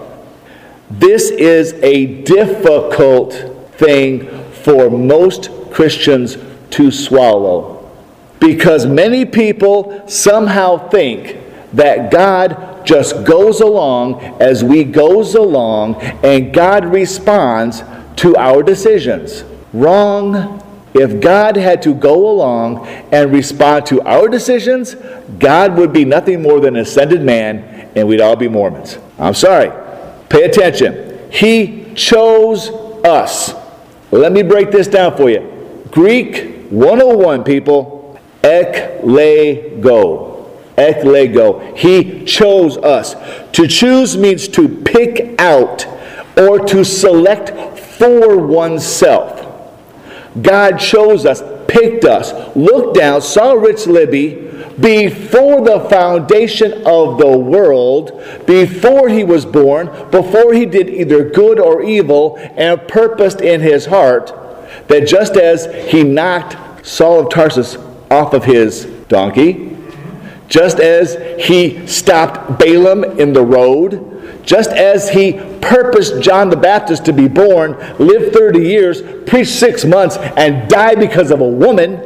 This 0.90 1.30
is 1.30 1.72
a 1.74 2.22
difficult 2.22 3.32
thing 3.72 4.28
for 4.62 4.88
most 4.90 5.50
Christians 5.72 6.36
to 6.70 6.90
swallow 6.90 7.90
because 8.38 8.86
many 8.86 9.24
people 9.24 10.08
somehow 10.08 10.88
think 10.88 11.38
that 11.72 12.10
God 12.10 12.86
just 12.86 13.24
goes 13.24 13.60
along 13.60 14.20
as 14.40 14.62
we 14.62 14.84
goes 14.84 15.34
along 15.34 15.96
and 16.22 16.54
God 16.54 16.84
responds 16.84 17.82
to 18.16 18.36
our 18.36 18.62
decisions. 18.62 19.44
Wrong. 19.72 20.62
If 20.94 21.20
God 21.20 21.56
had 21.56 21.82
to 21.82 21.94
go 21.94 22.30
along 22.30 22.86
and 23.12 23.30
respond 23.30 23.84
to 23.86 24.00
our 24.02 24.28
decisions, 24.28 24.94
God 25.38 25.76
would 25.76 25.92
be 25.92 26.06
nothing 26.06 26.40
more 26.40 26.60
than 26.60 26.76
an 26.76 26.82
ascended 26.82 27.22
man 27.22 27.90
and 27.94 28.08
we'd 28.08 28.20
all 28.20 28.36
be 28.36 28.48
Mormons. 28.48 28.96
I'm 29.18 29.34
sorry. 29.34 29.85
Pay 30.28 30.44
attention. 30.44 31.30
He 31.30 31.92
chose 31.94 32.70
us. 33.04 33.54
Let 34.10 34.32
me 34.32 34.42
break 34.42 34.70
this 34.70 34.88
down 34.88 35.16
for 35.16 35.30
you. 35.30 35.84
Greek 35.90 36.68
101, 36.70 37.44
people. 37.44 38.18
Eklego. 38.42 40.50
Eklego. 40.76 41.76
He 41.76 42.24
chose 42.24 42.76
us. 42.78 43.14
To 43.52 43.66
choose 43.66 44.16
means 44.16 44.48
to 44.48 44.68
pick 44.68 45.40
out 45.40 45.86
or 46.36 46.64
to 46.66 46.84
select 46.84 47.78
for 47.78 48.38
oneself. 48.38 49.42
God 50.40 50.78
chose 50.78 51.24
us, 51.24 51.42
picked 51.66 52.04
us, 52.04 52.32
looked 52.54 52.96
down, 52.96 53.22
saw 53.22 53.52
Rich 53.52 53.86
Libby, 53.86 54.45
before 54.80 55.64
the 55.64 55.88
foundation 55.88 56.72
of 56.86 57.18
the 57.18 57.38
world, 57.38 58.22
before 58.46 59.08
he 59.08 59.24
was 59.24 59.46
born, 59.46 59.86
before 60.10 60.52
he 60.52 60.66
did 60.66 60.88
either 60.88 61.30
good 61.30 61.58
or 61.58 61.82
evil, 61.82 62.36
and 62.56 62.86
purposed 62.86 63.40
in 63.40 63.60
his 63.60 63.86
heart 63.86 64.32
that 64.88 65.06
just 65.06 65.36
as 65.36 65.66
he 65.90 66.02
knocked 66.02 66.86
Saul 66.86 67.20
of 67.20 67.32
Tarsus 67.32 67.76
off 68.10 68.34
of 68.34 68.44
his 68.44 68.84
donkey, 69.08 69.76
just 70.48 70.78
as 70.78 71.16
he 71.44 71.86
stopped 71.86 72.58
Balaam 72.58 73.04
in 73.18 73.32
the 73.32 73.42
road, 73.42 74.44
just 74.44 74.70
as 74.70 75.10
he 75.10 75.32
purposed 75.60 76.22
John 76.22 76.50
the 76.50 76.56
Baptist 76.56 77.04
to 77.06 77.12
be 77.12 77.26
born, 77.26 77.72
live 77.98 78.32
30 78.32 78.60
years, 78.60 79.02
preach 79.28 79.48
six 79.48 79.84
months, 79.84 80.16
and 80.16 80.68
die 80.70 80.94
because 80.94 81.32
of 81.32 81.40
a 81.40 81.48
woman, 81.48 82.00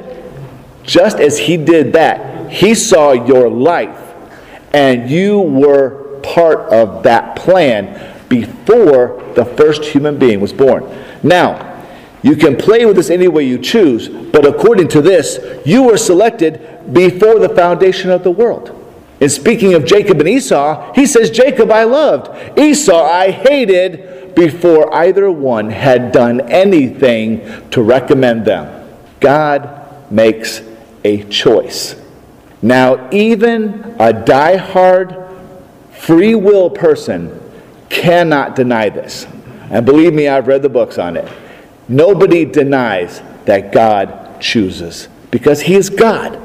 just 0.82 1.18
as 1.18 1.38
he 1.38 1.56
did 1.56 1.92
that, 1.92 2.50
he 2.50 2.74
saw 2.74 3.12
your 3.12 3.48
life, 3.48 3.98
and 4.72 5.10
you 5.10 5.40
were 5.40 6.20
part 6.22 6.72
of 6.72 7.02
that 7.04 7.36
plan 7.36 8.16
before 8.28 9.22
the 9.34 9.44
first 9.44 9.84
human 9.84 10.18
being 10.18 10.40
was 10.40 10.52
born. 10.52 10.84
Now, 11.22 11.66
you 12.22 12.36
can 12.36 12.56
play 12.56 12.84
with 12.84 12.96
this 12.96 13.10
any 13.10 13.28
way 13.28 13.44
you 13.44 13.58
choose, 13.58 14.08
but 14.08 14.46
according 14.46 14.88
to 14.88 15.00
this, 15.00 15.38
you 15.64 15.84
were 15.84 15.96
selected 15.96 16.92
before 16.92 17.38
the 17.38 17.48
foundation 17.48 18.10
of 18.10 18.22
the 18.22 18.30
world. 18.30 18.76
And 19.20 19.30
speaking 19.30 19.74
of 19.74 19.84
Jacob 19.84 20.18
and 20.20 20.28
Esau, 20.28 20.92
he 20.94 21.06
says, 21.06 21.30
Jacob 21.30 21.70
I 21.70 21.84
loved, 21.84 22.58
Esau 22.58 23.02
I 23.02 23.30
hated, 23.30 24.34
before 24.34 24.94
either 24.94 25.30
one 25.30 25.70
had 25.70 26.12
done 26.12 26.40
anything 26.42 27.68
to 27.70 27.82
recommend 27.82 28.44
them. 28.44 28.88
God 29.18 30.10
makes 30.10 30.60
a 31.04 31.24
choice. 31.24 31.96
Now, 32.62 33.08
even 33.10 33.96
a 33.98 34.12
die-hard 34.12 35.16
free 35.92 36.34
will 36.34 36.70
person 36.70 37.40
cannot 37.88 38.56
deny 38.56 38.88
this. 38.88 39.26
And 39.70 39.86
believe 39.86 40.12
me, 40.12 40.28
I've 40.28 40.46
read 40.46 40.62
the 40.62 40.68
books 40.68 40.98
on 40.98 41.16
it. 41.16 41.30
Nobody 41.88 42.44
denies 42.44 43.22
that 43.44 43.72
God 43.72 44.40
chooses 44.40 45.08
because 45.30 45.62
He 45.62 45.74
is 45.74 45.90
God. 45.90 46.40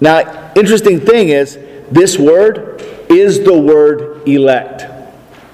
Now, 0.00 0.52
interesting 0.54 1.00
thing 1.00 1.28
is, 1.28 1.58
this 1.90 2.18
word 2.18 2.82
is 3.10 3.44
the 3.44 3.58
word 3.58 4.28
elect. 4.28 4.86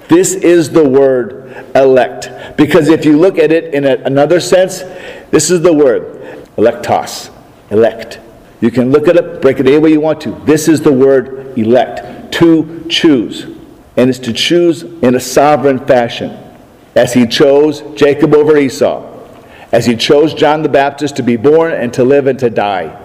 This 0.09 0.35
is 0.35 0.71
the 0.71 0.87
word 0.87 1.66
elect. 1.75 2.57
Because 2.57 2.88
if 2.88 3.04
you 3.04 3.19
look 3.19 3.38
at 3.38 3.52
it 3.52 3.73
in 3.75 3.85
a, 3.85 3.97
another 4.04 4.40
sense, 4.40 4.81
this 5.31 5.50
is 5.50 5.62
the 5.62 5.73
word 5.73 6.21
electos, 6.57 7.31
elect. 7.75 8.21
You 8.61 8.71
can 8.71 8.90
look 8.90 9.09
it 9.09 9.19
up, 9.19 9.43
break 9.43 9.61
it 9.61 9.66
any 9.66 9.78
way 9.78 9.90
you 9.90 10.00
want 10.00 10.21
to. 10.23 10.31
This 10.47 10.69
is 10.69 10.81
the 10.81 10.93
word 10.93 11.59
elect, 11.59 12.33
to 12.35 12.87
choose. 12.88 13.45
And 13.97 14.09
it's 14.09 14.19
to 14.21 14.33
choose 14.33 14.83
in 14.83 15.14
a 15.14 15.21
sovereign 15.21 15.85
fashion 15.87 16.31
as 16.95 17.12
he 17.12 17.26
chose 17.26 17.83
Jacob 17.95 18.35
over 18.35 18.57
Esau, 18.57 19.11
as 19.73 19.85
he 19.85 19.97
chose 19.97 20.33
John 20.33 20.62
the 20.62 20.69
Baptist 20.69 21.16
to 21.16 21.23
be 21.23 21.37
born 21.37 21.73
and 21.73 21.93
to 21.95 22.04
live 22.04 22.26
and 22.26 22.38
to 22.38 22.49
die, 22.49 22.99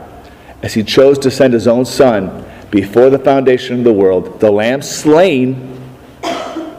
as 0.62 0.74
he 0.74 0.84
chose 0.84 1.18
to 1.20 1.32
send 1.32 1.54
his 1.54 1.68
own 1.68 1.86
son 1.86 2.46
before 2.72 3.10
the 3.10 3.20
foundation 3.20 3.80
of 3.80 3.84
the 3.84 3.94
world, 3.94 4.40
the 4.40 4.52
lamb 4.52 4.82
slain. 4.82 5.76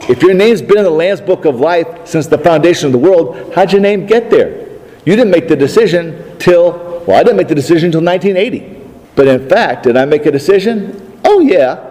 If 0.09 0.23
your 0.23 0.35
name's 0.35 0.63
been 0.63 0.79
in 0.79 0.85
the 0.85 0.91
Lamb's 0.91 1.21
book 1.21 1.45
of 1.45 1.61
life 1.61 2.07
since 2.07 2.27
the 2.27 2.39
foundation 2.39 2.87
of 2.87 2.93
the 2.93 2.99
world, 2.99 3.53
how'd 3.55 3.73
your 3.73 3.81
name 3.81 4.07
get 4.07 4.31
there? 4.31 4.69
You 5.05 5.17
didn't 5.17 5.31
make 5.31 5.49
the 5.49 5.57
decision 5.57 6.39
till, 6.39 6.90
well, 7.07 7.19
I 7.19 7.23
didn't 7.23 7.37
make 7.37 7.49
the 7.49 7.55
decision 7.55 7.87
until 7.87 8.03
1980. 8.03 8.81
But 9.17 9.29
in 9.29 9.49
fact, 9.49 9.85
did 9.85 9.97
I 9.97 10.05
make 10.05 10.27
a 10.27 10.31
decision? 10.31 11.19
Oh, 11.25 11.41
yeah. 11.41 11.87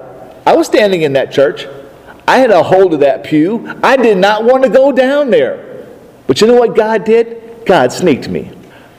I 0.45 0.55
was 0.55 0.67
standing 0.67 1.01
in 1.03 1.13
that 1.13 1.31
church. 1.31 1.67
I 2.27 2.37
had 2.37 2.51
a 2.51 2.63
hold 2.63 2.93
of 2.93 2.99
that 3.01 3.23
pew. 3.23 3.67
I 3.83 3.97
did 3.97 4.17
not 4.17 4.43
want 4.43 4.63
to 4.63 4.69
go 4.69 4.91
down 4.91 5.29
there. 5.29 5.87
But 6.27 6.41
you 6.41 6.47
know 6.47 6.55
what 6.55 6.75
God 6.75 7.03
did? 7.03 7.65
God 7.65 7.91
sneaked 7.91 8.29
me. 8.29 8.51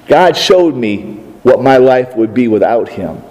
God 0.09 0.37
showed 0.37 0.75
me 0.75 1.15
what 1.43 1.63
my 1.63 1.77
life 1.77 2.17
would 2.17 2.35
be 2.35 2.49
without 2.49 2.89
Him. 2.89 3.23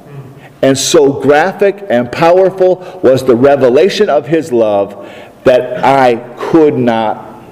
And 0.62 0.78
so 0.78 1.22
graphic 1.22 1.86
and 1.90 2.12
powerful 2.12 3.00
was 3.04 3.26
the 3.26 3.36
revelation 3.36 4.10
of 4.10 4.28
His 4.28 4.52
love 4.52 5.10
that 5.44 5.84
I 5.84 6.36
could 6.38 6.78
not 6.78 7.44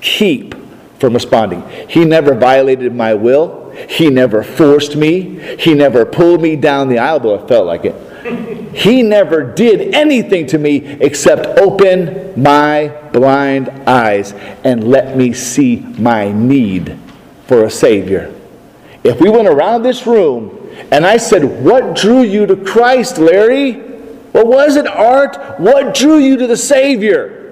keep 0.00 0.54
from 1.02 1.14
responding. 1.14 1.68
He 1.88 2.04
never 2.04 2.32
violated 2.32 2.94
my 2.94 3.12
will. 3.12 3.70
He 3.88 4.08
never 4.08 4.44
forced 4.44 4.94
me. 4.94 5.56
He 5.58 5.74
never 5.74 6.04
pulled 6.06 6.40
me 6.40 6.54
down 6.54 6.88
the 6.88 7.00
aisle, 7.00 7.18
though 7.18 7.34
it 7.34 7.48
felt 7.48 7.66
like 7.66 7.84
it. 7.84 7.94
He 8.72 9.02
never 9.02 9.42
did 9.42 9.94
anything 9.94 10.46
to 10.46 10.56
me 10.56 10.76
except 10.76 11.58
open 11.58 12.40
my 12.42 12.88
blind 13.12 13.68
eyes 13.86 14.32
and 14.64 14.88
let 14.88 15.14
me 15.14 15.34
see 15.34 15.80
my 15.98 16.32
need 16.32 16.98
for 17.46 17.64
a 17.64 17.70
Savior. 17.70 18.34
If 19.04 19.20
we 19.20 19.28
went 19.28 19.48
around 19.48 19.82
this 19.82 20.06
room 20.06 20.70
and 20.90 21.04
I 21.04 21.18
said, 21.18 21.62
What 21.62 21.94
drew 21.94 22.22
you 22.22 22.46
to 22.46 22.56
Christ, 22.56 23.18
Larry? 23.18 23.72
What 24.32 24.46
was 24.46 24.76
it, 24.76 24.86
Art? 24.86 25.60
What 25.60 25.94
drew 25.94 26.16
you 26.16 26.38
to 26.38 26.46
the 26.46 26.56
Savior? 26.56 27.42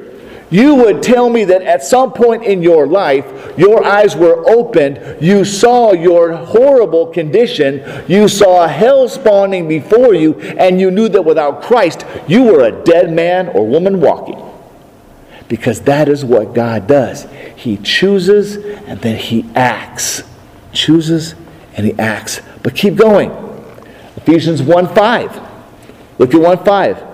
you 0.50 0.74
would 0.74 1.02
tell 1.02 1.30
me 1.30 1.44
that 1.44 1.62
at 1.62 1.82
some 1.82 2.12
point 2.12 2.42
in 2.42 2.62
your 2.62 2.86
life, 2.86 3.24
your 3.56 3.84
eyes 3.84 4.16
were 4.16 4.48
opened, 4.48 5.22
you 5.22 5.44
saw 5.44 5.92
your 5.92 6.34
horrible 6.34 7.06
condition, 7.06 7.82
you 8.08 8.28
saw 8.28 8.66
hell 8.66 9.08
spawning 9.08 9.68
before 9.68 10.14
you, 10.14 10.34
and 10.40 10.80
you 10.80 10.90
knew 10.90 11.08
that 11.08 11.22
without 11.22 11.62
Christ, 11.62 12.04
you 12.28 12.44
were 12.44 12.64
a 12.64 12.84
dead 12.84 13.12
man 13.12 13.48
or 13.48 13.66
woman 13.66 14.00
walking. 14.00 14.40
Because 15.48 15.80
that 15.82 16.08
is 16.08 16.24
what 16.24 16.54
God 16.54 16.86
does. 16.86 17.26
He 17.56 17.76
chooses 17.76 18.56
and 18.86 19.00
then 19.00 19.16
He 19.16 19.44
acts. 19.54 20.22
Chooses 20.72 21.34
and 21.76 21.86
He 21.86 21.98
acts. 21.98 22.40
But 22.62 22.76
keep 22.76 22.94
going. 22.94 23.30
Ephesians 24.16 24.62
1 24.62 24.94
5. 24.94 25.40
Look 26.18 26.34
at 26.34 26.40
1 26.40 26.64
5. 26.64 27.04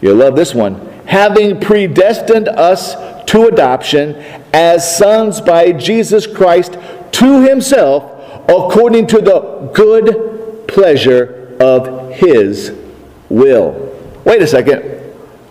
You'll 0.00 0.16
love 0.16 0.34
this 0.34 0.54
one 0.54 0.93
having 1.06 1.60
predestined 1.60 2.48
us 2.48 2.94
to 3.26 3.46
adoption 3.46 4.14
as 4.52 4.96
sons 4.96 5.40
by 5.40 5.72
Jesus 5.72 6.26
Christ 6.26 6.78
to 7.12 7.42
himself 7.42 8.12
according 8.48 9.06
to 9.08 9.18
the 9.20 9.70
good 9.74 10.68
pleasure 10.68 11.56
of 11.60 12.12
his 12.12 12.72
will. 13.28 13.96
Wait 14.24 14.42
a 14.42 14.46
second. 14.46 14.94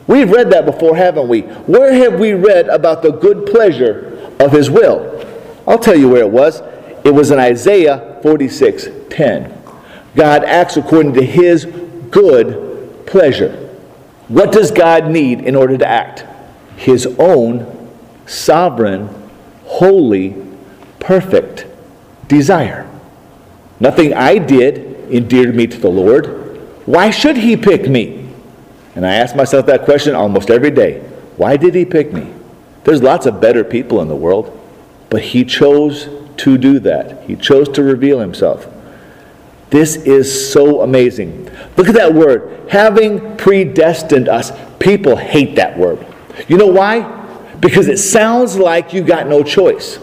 We've 0.07 0.29
read 0.29 0.51
that 0.51 0.65
before, 0.65 0.95
haven't 0.95 1.27
we? 1.27 1.41
Where 1.41 1.93
have 1.93 2.19
we 2.19 2.33
read 2.33 2.67
about 2.67 3.01
the 3.01 3.11
good 3.11 3.45
pleasure 3.45 4.31
of 4.39 4.51
his 4.51 4.69
will? 4.69 5.25
I'll 5.67 5.79
tell 5.79 5.97
you 5.97 6.09
where 6.09 6.21
it 6.21 6.29
was. 6.29 6.61
It 7.05 7.13
was 7.13 7.31
in 7.31 7.39
Isaiah 7.39 8.19
46 8.21 8.87
10. 9.09 9.61
God 10.15 10.43
acts 10.43 10.77
according 10.77 11.13
to 11.13 11.25
his 11.25 11.65
good 11.65 13.05
pleasure. 13.05 13.62
What 14.27 14.51
does 14.51 14.71
God 14.71 15.09
need 15.09 15.41
in 15.41 15.55
order 15.55 15.77
to 15.77 15.85
act? 15.85 16.25
His 16.75 17.05
own 17.19 17.89
sovereign, 18.25 19.09
holy, 19.65 20.35
perfect 20.99 21.65
desire. 22.27 22.89
Nothing 23.79 24.13
I 24.13 24.37
did 24.37 25.11
endeared 25.11 25.55
me 25.55 25.67
to 25.67 25.77
the 25.77 25.89
Lord. 25.89 26.27
Why 26.85 27.09
should 27.09 27.37
He 27.37 27.57
pick 27.57 27.89
me? 27.89 28.29
And 28.95 29.05
I 29.05 29.15
ask 29.15 29.35
myself 29.35 29.65
that 29.65 29.85
question 29.85 30.15
almost 30.15 30.49
every 30.49 30.71
day. 30.71 30.99
Why 31.37 31.57
did 31.57 31.75
He 31.75 31.85
pick 31.85 32.13
me? 32.13 32.33
There's 32.83 33.03
lots 33.03 33.25
of 33.25 33.41
better 33.41 33.63
people 33.63 34.01
in 34.01 34.07
the 34.07 34.15
world, 34.15 34.57
but 35.09 35.21
He 35.21 35.43
chose 35.43 36.09
to 36.37 36.57
do 36.57 36.79
that. 36.79 37.23
He 37.23 37.35
chose 37.35 37.69
to 37.69 37.83
reveal 37.83 38.19
Himself. 38.19 38.67
This 39.69 39.95
is 39.95 40.51
so 40.51 40.81
amazing. 40.81 41.49
Look 41.77 41.87
at 41.87 41.95
that 41.95 42.13
word, 42.13 42.69
having 42.69 43.37
predestined 43.37 44.29
us. 44.29 44.51
People 44.79 45.15
hate 45.15 45.55
that 45.55 45.77
word. 45.77 46.05
You 46.47 46.57
know 46.57 46.67
why? 46.67 47.21
Because 47.59 47.87
it 47.87 47.97
sounds 47.97 48.57
like 48.57 48.93
you 48.93 49.01
got 49.01 49.27
no 49.27 49.43
choice. 49.43 49.99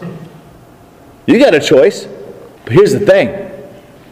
You 1.27 1.39
got 1.39 1.55
a 1.55 1.61
choice. 1.61 2.07
But 2.65 2.73
here's 2.73 2.93
the 2.93 3.01
thing 3.01 3.49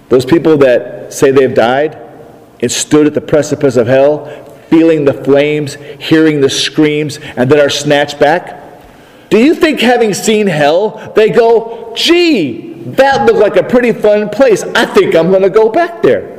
those 0.08 0.24
people 0.24 0.56
that 0.58 1.12
say 1.12 1.30
they've 1.30 1.54
died 1.54 1.98
and 2.60 2.70
stood 2.70 3.06
at 3.06 3.14
the 3.14 3.20
precipice 3.20 3.76
of 3.76 3.86
hell, 3.86 4.26
feeling 4.68 5.04
the 5.04 5.12
flames, 5.12 5.74
hearing 5.98 6.40
the 6.40 6.50
screams, 6.50 7.18
and 7.18 7.50
then 7.50 7.60
are 7.60 7.70
snatched 7.70 8.18
back. 8.18 8.64
Do 9.30 9.38
you 9.38 9.54
think, 9.54 9.80
having 9.80 10.14
seen 10.14 10.46
hell, 10.46 11.12
they 11.14 11.30
go, 11.30 11.92
gee, 11.94 12.72
that 12.92 13.26
looked 13.26 13.38
like 13.38 13.56
a 13.56 13.62
pretty 13.62 13.92
fun 13.92 14.30
place. 14.30 14.62
I 14.62 14.86
think 14.86 15.14
I'm 15.14 15.30
going 15.30 15.42
to 15.42 15.50
go 15.50 15.68
back 15.68 16.02
there. 16.02 16.37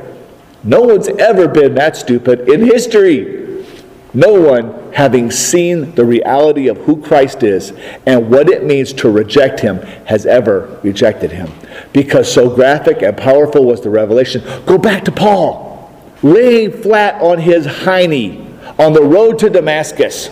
No 0.62 0.82
one's 0.82 1.08
ever 1.08 1.48
been 1.48 1.74
that 1.74 1.96
stupid 1.96 2.48
in 2.48 2.66
history. 2.66 3.64
No 4.12 4.40
one, 4.40 4.92
having 4.92 5.30
seen 5.30 5.94
the 5.94 6.04
reality 6.04 6.68
of 6.68 6.76
who 6.78 7.00
Christ 7.00 7.42
is 7.42 7.72
and 8.06 8.28
what 8.28 8.48
it 8.48 8.64
means 8.64 8.92
to 8.94 9.10
reject 9.10 9.60
him, 9.60 9.78
has 10.06 10.26
ever 10.26 10.80
rejected 10.82 11.30
him. 11.30 11.52
Because 11.92 12.32
so 12.32 12.54
graphic 12.54 13.02
and 13.02 13.16
powerful 13.16 13.64
was 13.64 13.80
the 13.80 13.90
revelation. 13.90 14.42
Go 14.66 14.78
back 14.78 15.04
to 15.04 15.12
Paul, 15.12 15.92
laying 16.22 16.72
flat 16.82 17.22
on 17.22 17.38
his 17.38 17.66
hiney 17.66 18.46
on 18.78 18.92
the 18.92 19.02
road 19.02 19.38
to 19.40 19.50
Damascus, 19.50 20.30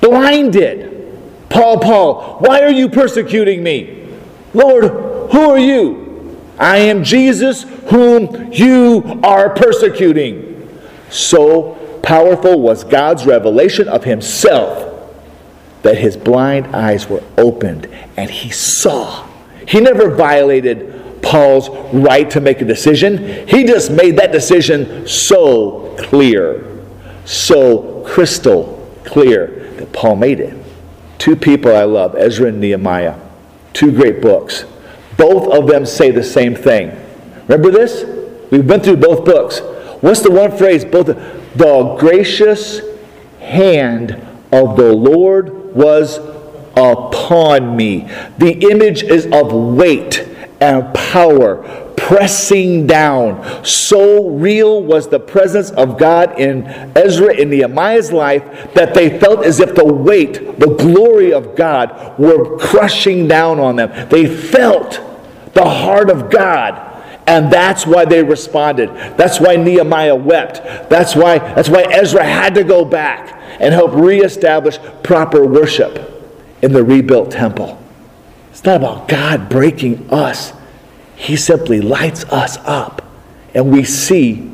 blinded. 0.00 0.94
Paul, 1.48 1.78
Paul, 1.78 2.38
why 2.38 2.60
are 2.60 2.70
you 2.70 2.88
persecuting 2.88 3.62
me? 3.62 4.06
Lord, 4.54 4.84
who 5.32 5.50
are 5.50 5.58
you? 5.58 6.07
I 6.58 6.78
am 6.78 7.04
Jesus 7.04 7.62
whom 7.62 8.52
you 8.52 9.20
are 9.22 9.50
persecuting. 9.50 10.78
So 11.10 11.74
powerful 12.02 12.60
was 12.60 12.84
God's 12.84 13.24
revelation 13.26 13.88
of 13.88 14.04
himself 14.04 14.88
that 15.82 15.98
his 15.98 16.16
blind 16.16 16.74
eyes 16.74 17.08
were 17.08 17.22
opened 17.36 17.88
and 18.16 18.30
he 18.30 18.50
saw. 18.50 19.26
He 19.66 19.80
never 19.80 20.14
violated 20.14 21.22
Paul's 21.22 21.68
right 21.92 22.28
to 22.30 22.40
make 22.40 22.60
a 22.60 22.64
decision. 22.64 23.46
He 23.46 23.64
just 23.64 23.90
made 23.90 24.16
that 24.18 24.32
decision 24.32 25.06
so 25.06 25.94
clear, 25.98 26.64
so 27.24 28.02
crystal 28.06 28.74
clear 29.04 29.70
that 29.76 29.92
Paul 29.92 30.16
made 30.16 30.40
it. 30.40 30.56
Two 31.18 31.36
people 31.36 31.74
I 31.74 31.84
love, 31.84 32.14
Ezra 32.16 32.48
and 32.48 32.60
Nehemiah, 32.60 33.18
two 33.72 33.92
great 33.92 34.20
books. 34.20 34.64
Both 35.18 35.52
of 35.52 35.66
them 35.66 35.84
say 35.84 36.10
the 36.10 36.24
same 36.24 36.54
thing. 36.54 36.98
Remember 37.48 37.70
this? 37.70 38.04
We've 38.50 38.66
been 38.66 38.80
through 38.80 38.96
both 38.96 39.26
books. 39.26 39.60
What's 40.00 40.20
the 40.20 40.30
one 40.30 40.56
phrase? 40.56 40.84
Both 40.84 41.06
the 41.06 41.96
gracious 41.98 42.80
hand 43.40 44.12
of 44.52 44.76
the 44.76 44.92
Lord 44.92 45.74
was 45.74 46.18
upon 46.76 47.76
me. 47.76 48.08
The 48.38 48.70
image 48.70 49.02
is 49.02 49.26
of 49.26 49.52
weight 49.52 50.26
and 50.60 50.94
power 50.94 51.84
pressing 51.96 52.86
down. 52.86 53.64
So 53.64 54.30
real 54.30 54.82
was 54.82 55.08
the 55.08 55.20
presence 55.20 55.70
of 55.72 55.98
God 55.98 56.40
in 56.40 56.66
Ezra 56.96 57.34
and 57.34 57.50
Nehemiah's 57.50 58.12
life 58.12 58.72
that 58.74 58.94
they 58.94 59.18
felt 59.18 59.44
as 59.44 59.60
if 59.60 59.74
the 59.74 59.84
weight, 59.84 60.58
the 60.58 60.74
glory 60.74 61.32
of 61.32 61.54
God 61.54 62.18
were 62.18 62.56
crushing 62.56 63.28
down 63.28 63.58
on 63.58 63.76
them. 63.76 64.08
They 64.08 64.26
felt 64.26 65.00
the 65.58 65.68
heart 65.68 66.10
of 66.10 66.30
God. 66.30 66.84
And 67.26 67.52
that's 67.52 67.86
why 67.86 68.06
they 68.06 68.22
responded. 68.22 68.88
That's 69.18 69.38
why 69.38 69.56
Nehemiah 69.56 70.16
wept. 70.16 70.88
That's 70.88 71.14
why, 71.14 71.38
that's 71.38 71.68
why 71.68 71.82
Ezra 71.82 72.24
had 72.24 72.54
to 72.54 72.64
go 72.64 72.86
back 72.86 73.34
and 73.60 73.74
help 73.74 73.92
reestablish 73.92 74.78
proper 75.02 75.46
worship 75.46 76.14
in 76.62 76.72
the 76.72 76.82
rebuilt 76.82 77.30
temple. 77.30 77.82
It's 78.50 78.64
not 78.64 78.76
about 78.76 79.08
God 79.08 79.48
breaking 79.50 80.10
us, 80.10 80.52
He 81.16 81.36
simply 81.36 81.80
lights 81.80 82.24
us 82.24 82.56
up, 82.58 83.04
and 83.54 83.70
we 83.70 83.84
see 83.84 84.50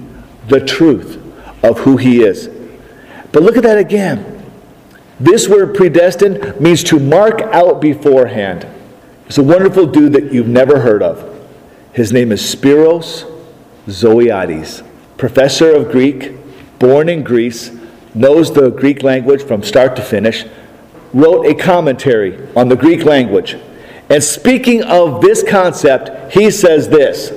the 0.49 0.61
truth 0.61 1.23
of 1.63 1.79
who 1.81 1.97
He 1.97 2.23
is. 2.25 2.49
But 3.31 3.45
look 3.45 3.57
at 3.57 3.63
that 3.63 3.79
again. 3.79 4.43
This 5.21 5.49
word 5.49 5.77
predestined 5.77 6.61
means 6.61 6.83
to 6.85 6.99
mark 6.99 7.41
out 7.41 7.81
beforehand. 7.81 8.67
It's 9.27 9.39
a 9.39 9.43
wonderful 9.43 9.87
dude 9.87 10.13
that 10.13 10.33
you've 10.33 10.49
never 10.49 10.81
heard 10.81 11.03
of. 11.03 11.31
His 11.93 12.13
name 12.13 12.31
is 12.31 12.43
Spiros 12.43 13.31
Zodhiates, 13.87 14.87
professor 15.17 15.75
of 15.75 15.91
Greek, 15.91 16.33
born 16.79 17.09
in 17.09 17.23
Greece, 17.23 17.71
knows 18.15 18.53
the 18.53 18.71
Greek 18.71 19.03
language 19.03 19.43
from 19.43 19.63
start 19.63 19.97
to 19.97 20.03
finish, 20.03 20.45
wrote 21.15 21.47
a 21.47 21.55
commentary 21.55 22.47
on 22.55 22.69
the 22.69 22.77
Greek 22.77 23.05
language. 23.05 23.57
And 24.11 24.23
speaking 24.23 24.83
of 24.83 25.23
this 25.23 25.43
concept, 25.43 26.33
he 26.33 26.51
says 26.51 26.89
this 26.89 27.33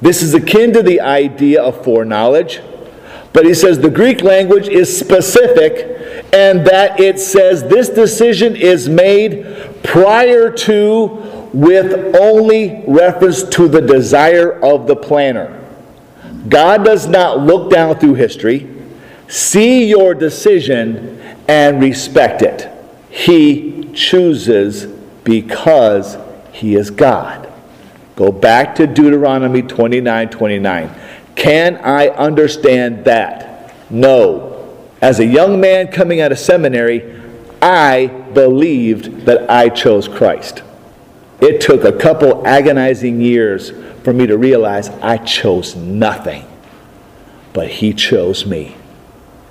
this 0.00 0.22
is 0.22 0.34
akin 0.34 0.72
to 0.72 0.82
the 0.82 1.00
idea 1.00 1.62
of 1.62 1.84
foreknowledge, 1.84 2.60
but 3.32 3.44
he 3.44 3.54
says 3.54 3.78
the 3.78 3.90
Greek 3.90 4.22
language 4.22 4.66
is 4.66 4.98
specific 4.98 5.88
and 6.32 6.66
that 6.66 6.98
it 6.98 7.18
says 7.20 7.62
this 7.64 7.90
decision 7.90 8.56
is 8.56 8.88
made 8.88 9.44
prior 9.82 10.50
to 10.50 11.06
with 11.52 12.16
only 12.16 12.82
reference 12.86 13.42
to 13.42 13.68
the 13.68 13.80
desire 13.80 14.52
of 14.64 14.86
the 14.86 14.96
planner. 14.96 15.58
God 16.48 16.84
does 16.84 17.06
not 17.06 17.40
look 17.40 17.70
down 17.70 17.98
through 17.98 18.14
history, 18.14 18.68
see 19.28 19.84
your 19.84 20.14
decision, 20.14 21.20
and 21.48 21.80
respect 21.80 22.42
it. 22.42 22.68
He 23.10 23.90
chooses 23.94 24.86
because 25.24 26.16
he 26.52 26.74
is 26.74 26.90
God. 26.90 27.52
Go 28.16 28.32
back 28.32 28.74
to 28.76 28.86
Deuteronomy 28.86 29.62
29 29.62 30.30
29. 30.30 30.90
Can 31.34 31.76
I 31.76 32.08
understand 32.08 33.04
that? 33.04 33.74
No. 33.90 34.76
As 35.00 35.18
a 35.18 35.26
young 35.26 35.60
man 35.60 35.88
coming 35.88 36.20
out 36.20 36.32
of 36.32 36.38
seminary, 36.38 37.21
I 37.62 38.08
believed 38.34 39.24
that 39.26 39.48
I 39.48 39.68
chose 39.68 40.08
Christ. 40.08 40.62
It 41.40 41.60
took 41.60 41.84
a 41.84 41.92
couple 41.92 42.46
agonizing 42.46 43.20
years 43.20 43.70
for 44.02 44.12
me 44.12 44.26
to 44.26 44.36
realize 44.36 44.88
I 44.88 45.18
chose 45.18 45.76
nothing, 45.76 46.44
but 47.52 47.68
He 47.68 47.94
chose 47.94 48.44
me. 48.44 48.76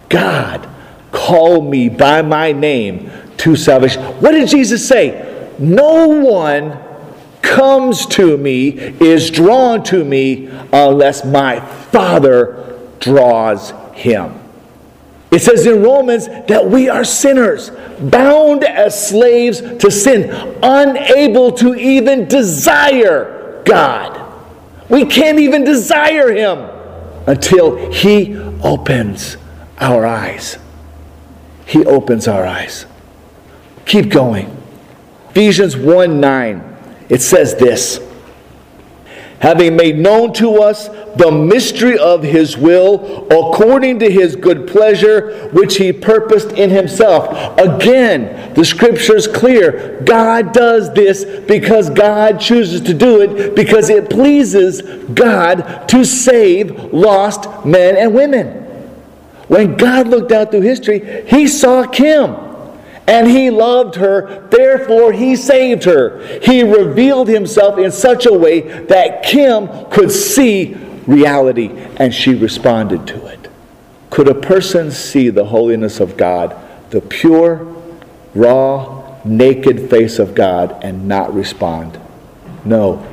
God 0.10 0.68
called 1.12 1.70
me 1.70 1.88
by 1.88 2.22
my 2.22 2.52
name 2.52 3.10
to 3.38 3.56
salvation. 3.56 4.04
What 4.22 4.32
did 4.32 4.50
Jesus 4.50 4.86
say? 4.86 5.56
No 5.58 6.08
one 6.08 6.78
comes 7.42 8.06
to 8.08 8.38
me, 8.38 8.70
is 8.70 9.32
drawn 9.32 9.84
to 9.84 10.04
me, 10.04 10.48
unless 10.72 11.26
my 11.26 11.60
Father 11.60 12.80
draws 13.00 13.72
him. 13.94 14.41
It 15.32 15.42
says 15.42 15.66
in 15.66 15.82
Romans 15.82 16.28
that 16.28 16.70
we 16.70 16.90
are 16.90 17.06
sinners, 17.06 17.72
bound 18.00 18.66
as 18.66 19.10
slaves 19.10 19.62
to 19.62 19.90
sin, 19.90 20.30
unable 20.62 21.54
to 21.54 21.74
even 21.74 22.28
desire 22.28 23.64
God. 23.66 24.18
We 24.90 25.06
can't 25.06 25.40
even 25.40 25.64
desire 25.64 26.34
Him 26.34 26.70
until 27.28 27.92
He 27.92 28.36
opens 28.62 29.38
our 29.80 30.06
eyes. 30.06 30.58
He 31.66 31.86
opens 31.86 32.28
our 32.28 32.46
eyes. 32.46 32.86
Keep 33.86 34.10
going. 34.10 34.58
Ephesians 35.30 35.78
1 35.78 36.20
9. 36.20 36.78
It 37.08 37.22
says 37.22 37.56
this 37.56 38.02
Having 39.40 39.78
made 39.78 39.98
known 39.98 40.34
to 40.34 40.62
us 40.62 40.90
the 41.16 41.32
mystery 41.32 41.98
of 41.98 42.24
his 42.24 42.58
will, 42.58 43.28
according 43.28 44.00
to 44.00 44.10
his 44.10 44.36
good 44.36 44.68
pleasure, 44.68 45.50
which 45.50 45.78
he 45.78 45.92
purposed 45.92 46.52
in 46.54 46.70
himself. 46.70 47.58
Again, 47.60 48.54
the 48.54 48.64
scripture 48.64 49.16
is 49.16 49.28
clear. 49.28 50.02
God 50.06 50.54
does 50.54 50.94
this 50.94 51.26
because 51.48 51.90
God 51.90 52.40
chooses 52.40 52.82
to 52.82 52.94
do 52.94 53.22
it, 53.22 53.56
because 53.56 53.90
it 53.90 54.10
pleases 54.10 54.82
God 55.14 55.88
to 55.90 56.06
save 56.06 56.94
lost 56.94 57.66
men 57.66 57.98
and 57.98 58.14
women. 58.14 58.48
When 59.48 59.76
God 59.76 60.08
looked 60.08 60.32
out 60.32 60.52
through 60.52 60.62
history, 60.62 61.26
he 61.28 61.48
saw 61.48 61.86
Kim. 61.86 62.36
And 63.08 63.28
he 63.28 63.50
loved 63.50 63.96
her, 63.96 64.48
therefore 64.50 65.12
he 65.12 65.36
saved 65.36 65.84
her. 65.84 66.22
He 66.42 66.64
revealed 66.64 67.28
himself 67.28 67.78
in 67.78 67.92
such 67.92 68.26
a 68.26 68.32
way 68.32 68.62
that 68.86 69.24
Kim 69.24 69.68
could 69.90 70.12
see 70.12 70.78
reality 71.08 71.70
and 71.98 72.14
she 72.14 72.36
responded 72.36 73.08
to 73.08 73.26
it. 73.28 73.50
Could 74.10 74.28
a 74.28 74.36
person 74.36 74.92
see 74.92 75.30
the 75.30 75.46
holiness 75.46 76.00
of 76.00 76.18
God, 76.18 76.56
the 76.90 77.02
pure, 77.02 77.66
raw, 78.36 79.20
naked 79.24 79.90
face 79.90 80.20
of 80.20 80.36
God, 80.36 80.78
and 80.84 81.08
not 81.08 81.34
respond? 81.34 82.00
No, 82.66 83.06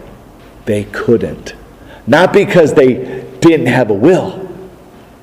they 0.64 0.84
couldn't. 0.84 1.54
Not 2.06 2.32
because 2.32 2.74
they 2.74 3.24
didn't 3.40 3.66
have 3.66 3.90
a 3.90 3.94
will, 3.94 4.48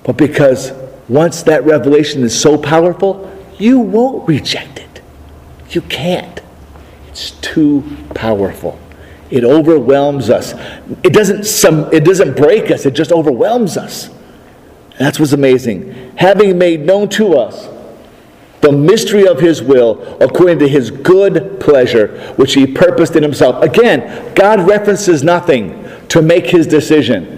but 0.03 0.17
because 0.17 0.71
once 1.09 1.43
that 1.43 1.65
revelation 1.65 2.23
is 2.23 2.39
so 2.39 2.57
powerful, 2.57 3.31
you 3.57 3.79
won't 3.79 4.27
reject 4.27 4.79
it. 4.79 5.01
You 5.69 5.81
can't. 5.81 6.41
It's 7.09 7.31
too 7.31 7.83
powerful. 8.13 8.79
It 9.29 9.43
overwhelms 9.43 10.29
us. 10.29 10.53
It 11.03 11.13
doesn't, 11.13 11.45
some, 11.45 11.91
it 11.93 12.05
doesn't 12.05 12.37
break 12.37 12.71
us, 12.71 12.85
it 12.85 12.91
just 12.91 13.11
overwhelms 13.11 13.77
us. 13.77 14.09
That's 14.99 15.19
what's 15.19 15.33
amazing. 15.33 16.15
Having 16.15 16.57
made 16.57 16.81
known 16.81 17.09
to 17.09 17.37
us 17.37 17.67
the 18.61 18.71
mystery 18.71 19.27
of 19.27 19.39
his 19.39 19.61
will 19.61 20.17
according 20.21 20.59
to 20.59 20.67
his 20.67 20.89
good 20.89 21.59
pleasure, 21.59 22.33
which 22.35 22.53
he 22.53 22.65
purposed 22.65 23.15
in 23.15 23.21
himself. 23.21 23.61
Again, 23.63 24.33
God 24.33 24.67
references 24.67 25.23
nothing 25.23 25.85
to 26.09 26.21
make 26.21 26.47
his 26.47 26.65
decision. 26.65 27.35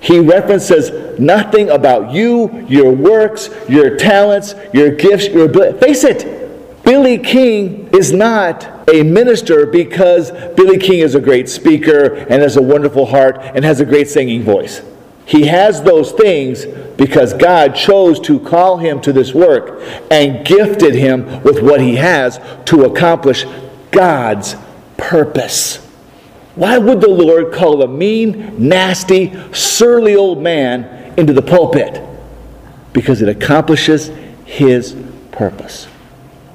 He 0.00 0.18
references 0.20 1.18
nothing 1.18 1.70
about 1.70 2.12
you, 2.12 2.64
your 2.68 2.92
works, 2.92 3.50
your 3.68 3.96
talents, 3.96 4.54
your 4.72 4.90
gifts, 4.90 5.26
your 5.28 5.46
ability. 5.46 5.78
Face 5.78 6.04
it, 6.04 6.45
Billy 6.86 7.18
King 7.18 7.88
is 7.92 8.12
not 8.12 8.88
a 8.88 9.02
minister 9.02 9.66
because 9.66 10.30
Billy 10.54 10.78
King 10.78 11.00
is 11.00 11.16
a 11.16 11.20
great 11.20 11.48
speaker 11.48 12.14
and 12.14 12.40
has 12.40 12.56
a 12.56 12.62
wonderful 12.62 13.06
heart 13.06 13.38
and 13.40 13.64
has 13.64 13.80
a 13.80 13.84
great 13.84 14.08
singing 14.08 14.44
voice. 14.44 14.82
He 15.24 15.48
has 15.48 15.82
those 15.82 16.12
things 16.12 16.64
because 16.96 17.32
God 17.32 17.74
chose 17.74 18.20
to 18.20 18.38
call 18.38 18.76
him 18.76 19.00
to 19.00 19.12
this 19.12 19.34
work 19.34 19.82
and 20.12 20.46
gifted 20.46 20.94
him 20.94 21.42
with 21.42 21.60
what 21.60 21.80
he 21.80 21.96
has 21.96 22.38
to 22.66 22.84
accomplish 22.84 23.44
God's 23.90 24.54
purpose. 24.96 25.78
Why 26.54 26.78
would 26.78 27.00
the 27.00 27.10
Lord 27.10 27.52
call 27.52 27.82
a 27.82 27.88
mean, 27.88 28.68
nasty, 28.68 29.36
surly 29.52 30.14
old 30.14 30.40
man 30.40 31.14
into 31.18 31.32
the 31.32 31.42
pulpit? 31.42 32.00
Because 32.92 33.22
it 33.22 33.28
accomplishes 33.28 34.12
his 34.44 34.94
purpose. 35.32 35.88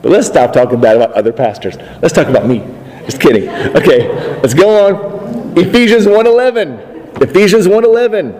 But 0.02 0.12
let's 0.12 0.28
stop 0.28 0.54
talking 0.54 0.82
bad 0.82 0.96
about 0.96 1.14
other 1.14 1.32
pastors. 1.32 1.78
Let's 2.02 2.14
talk 2.14 2.28
about 2.28 2.48
me. 2.48 2.64
Just 3.06 3.20
kidding. 3.20 3.50
Okay, 3.76 4.08
let's 4.42 4.54
go 4.54 4.88
on. 4.88 5.58
Ephesians 5.58 6.06
1:11. 6.08 7.22
Ephesians 7.22 7.68
1:11. 7.68 8.34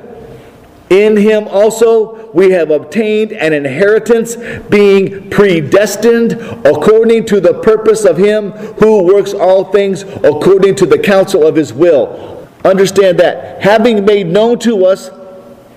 In 0.90 1.16
him 1.16 1.48
also 1.48 2.30
we 2.34 2.52
have 2.52 2.70
obtained 2.70 3.32
an 3.32 3.54
inheritance, 3.54 4.38
being 4.70 5.30
predestined 5.30 6.34
according 6.66 7.26
to 7.26 7.40
the 7.40 7.54
purpose 7.54 8.06
of 8.06 8.18
him 8.18 8.52
who 8.52 9.04
works 9.04 9.34
all 9.34 9.66
things 9.66 10.04
according 10.24 10.76
to 10.76 10.86
the 10.86 10.98
counsel 10.98 11.46
of 11.46 11.56
his 11.56 11.74
will. 11.74 12.48
Understand 12.66 13.20
that. 13.20 13.62
Having 13.62 14.06
made 14.06 14.28
known 14.28 14.60
to 14.60 14.86
us, 14.86 15.12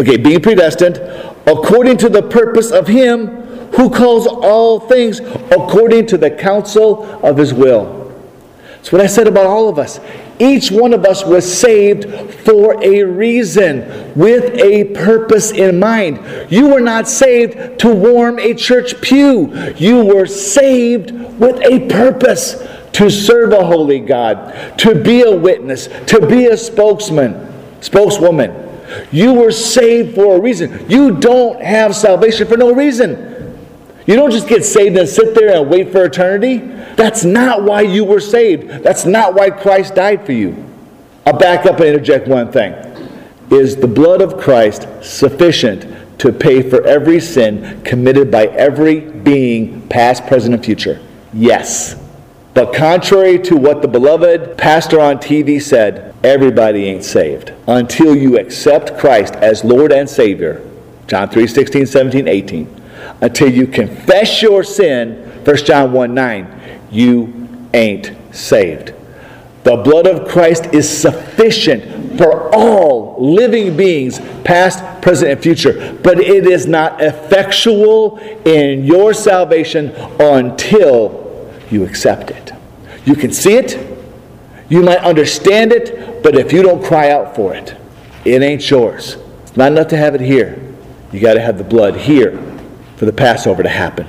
okay, 0.00 0.16
being 0.16 0.40
predestined, 0.40 1.00
according 1.46 1.96
to 1.98 2.08
the 2.08 2.22
purpose 2.22 2.70
of 2.70 2.88
him 2.88 3.43
who 3.76 3.90
calls 3.90 4.26
all 4.26 4.80
things 4.80 5.20
according 5.20 6.06
to 6.06 6.18
the 6.18 6.30
counsel 6.30 7.04
of 7.24 7.37
his 7.37 7.52
will. 7.52 8.12
That's 8.68 8.92
what 8.92 9.00
I 9.00 9.06
said 9.06 9.26
about 9.26 9.46
all 9.46 9.68
of 9.68 9.78
us. 9.78 9.98
Each 10.38 10.70
one 10.70 10.92
of 10.92 11.04
us 11.04 11.24
was 11.24 11.50
saved 11.50 12.04
for 12.44 12.82
a 12.84 13.02
reason, 13.02 14.12
with 14.14 14.54
a 14.60 14.84
purpose 14.92 15.52
in 15.52 15.78
mind. 15.78 16.20
You 16.50 16.68
were 16.68 16.80
not 16.80 17.08
saved 17.08 17.78
to 17.80 17.94
warm 17.94 18.38
a 18.38 18.52
church 18.52 19.00
pew, 19.00 19.54
you 19.76 20.04
were 20.04 20.26
saved 20.26 21.12
with 21.12 21.60
a 21.62 21.88
purpose 21.88 22.62
to 22.92 23.10
serve 23.10 23.52
a 23.52 23.64
holy 23.64 24.00
God, 24.00 24.78
to 24.78 24.94
be 24.94 25.22
a 25.22 25.34
witness, 25.34 25.88
to 26.06 26.26
be 26.26 26.46
a 26.46 26.56
spokesman, 26.56 27.52
spokeswoman. 27.80 28.54
You 29.10 29.34
were 29.34 29.50
saved 29.50 30.14
for 30.14 30.37
a 30.37 30.40
reason. 30.40 30.88
You 30.88 31.12
don't 31.12 31.60
have 31.62 31.96
salvation 31.96 32.46
for 32.46 32.56
no 32.56 32.72
reason. 32.72 33.33
You 34.06 34.16
don't 34.16 34.30
just 34.30 34.48
get 34.48 34.64
saved 34.64 34.96
and 34.98 35.08
sit 35.08 35.34
there 35.34 35.56
and 35.56 35.70
wait 35.70 35.90
for 35.90 36.04
eternity. 36.04 36.58
That's 36.96 37.24
not 37.24 37.62
why 37.62 37.82
you 37.82 38.04
were 38.04 38.20
saved. 38.20 38.68
That's 38.82 39.06
not 39.06 39.34
why 39.34 39.50
Christ 39.50 39.94
died 39.94 40.26
for 40.26 40.32
you. 40.32 40.62
I'll 41.26 41.38
back 41.38 41.64
up 41.64 41.76
and 41.76 41.86
interject 41.86 42.28
one 42.28 42.52
thing. 42.52 42.74
Is 43.50 43.76
the 43.76 43.86
blood 43.86 44.20
of 44.20 44.38
Christ 44.38 44.86
sufficient 45.02 46.18
to 46.18 46.32
pay 46.32 46.62
for 46.62 46.86
every 46.86 47.18
sin 47.18 47.82
committed 47.82 48.30
by 48.30 48.46
every 48.46 49.00
being, 49.00 49.86
past, 49.88 50.26
present, 50.26 50.54
and 50.54 50.64
future? 50.64 51.00
Yes. 51.32 51.96
But 52.52 52.74
contrary 52.74 53.38
to 53.40 53.56
what 53.56 53.82
the 53.82 53.88
beloved 53.88 54.56
pastor 54.56 55.00
on 55.00 55.18
TV 55.18 55.60
said, 55.60 56.14
everybody 56.22 56.84
ain't 56.86 57.04
saved 57.04 57.52
until 57.66 58.14
you 58.14 58.38
accept 58.38 58.98
Christ 58.98 59.34
as 59.36 59.64
Lord 59.64 59.92
and 59.92 60.08
Savior. 60.08 60.62
John 61.06 61.28
3 61.28 61.46
16, 61.46 61.86
17, 61.86 62.28
18. 62.28 62.82
Until 63.24 63.50
you 63.50 63.66
confess 63.66 64.42
your 64.42 64.62
sin, 64.62 65.14
1 65.44 65.56
John 65.64 65.92
1 65.92 66.12
9 66.12 66.60
you 66.90 67.48
ain't 67.72 68.12
saved. 68.32 68.92
The 69.62 69.78
blood 69.78 70.06
of 70.06 70.28
Christ 70.28 70.66
is 70.74 70.87
sufficient 70.87 72.18
for 72.18 72.54
all 72.54 73.16
living 73.18 73.78
beings, 73.78 74.20
past, 74.44 74.84
present, 75.00 75.30
and 75.30 75.42
future, 75.42 75.98
but 76.02 76.20
it 76.20 76.46
is 76.46 76.66
not 76.66 77.02
effectual 77.02 78.18
in 78.44 78.84
your 78.84 79.14
salvation 79.14 79.92
until 80.20 81.50
you 81.70 81.82
accept 81.87 82.30
it. 82.30 82.52
You 83.06 83.14
can 83.14 83.32
see 83.32 83.54
it, 83.54 83.98
you 84.68 84.82
might 84.82 84.98
understand 84.98 85.72
it, 85.72 86.22
but 86.22 86.37
if 86.37 86.52
you 86.52 86.62
don't 86.62 86.84
cry 86.84 87.10
out 87.10 87.34
for 87.34 87.54
it, 87.54 87.74
it 88.26 88.42
ain't 88.42 88.68
yours. 88.68 89.16
It's 89.44 89.56
not 89.56 89.72
enough 89.72 89.88
to 89.88 89.96
have 89.96 90.14
it 90.14 90.20
here. 90.20 90.60
You 91.10 91.20
got 91.20 91.34
to 91.34 91.40
have 91.40 91.56
the 91.56 91.64
blood 91.64 91.96
here 91.96 92.53
for 92.96 93.04
the 93.04 93.12
Passover 93.12 93.62
to 93.62 93.68
happen. 93.68 94.07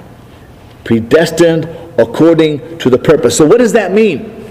Predestined 0.83 1.65
according 1.97 2.77
to 2.79 2.89
the 2.89 2.97
purpose. 2.97 3.37
So, 3.37 3.45
what 3.45 3.57
does 3.57 3.73
that 3.73 3.91
mean? 3.91 4.45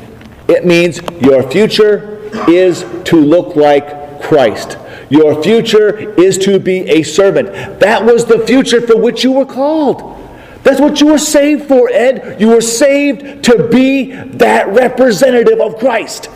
It 0.49 0.67
means 0.67 1.01
your 1.21 1.49
future 1.51 2.21
is 2.49 2.85
to 3.05 3.17
look 3.17 3.57
like 3.57 4.23
Christ. 4.23 4.79
Your 5.11 5.43
future 5.43 6.19
is 6.21 6.39
to 6.39 6.59
be 6.59 6.81
a 6.91 7.03
servant. 7.03 7.81
That 7.81 8.05
was 8.05 8.25
the 8.25 8.45
future 8.47 8.81
for 8.81 9.01
which 9.01 9.23
you 9.23 9.33
were 9.33 9.47
called. 9.47 10.21
That's 10.63 10.81
what 10.81 11.01
you 11.01 11.09
were 11.09 11.19
saved 11.19 11.69
for, 11.69 11.91
Ed. 11.91 12.41
You 12.41 12.49
were 12.49 12.63
saved 12.63 13.45
to 13.45 13.69
be 13.69 14.13
that 14.13 14.69
representative 14.69 15.61
of 15.61 15.79
Christ. 15.79 16.31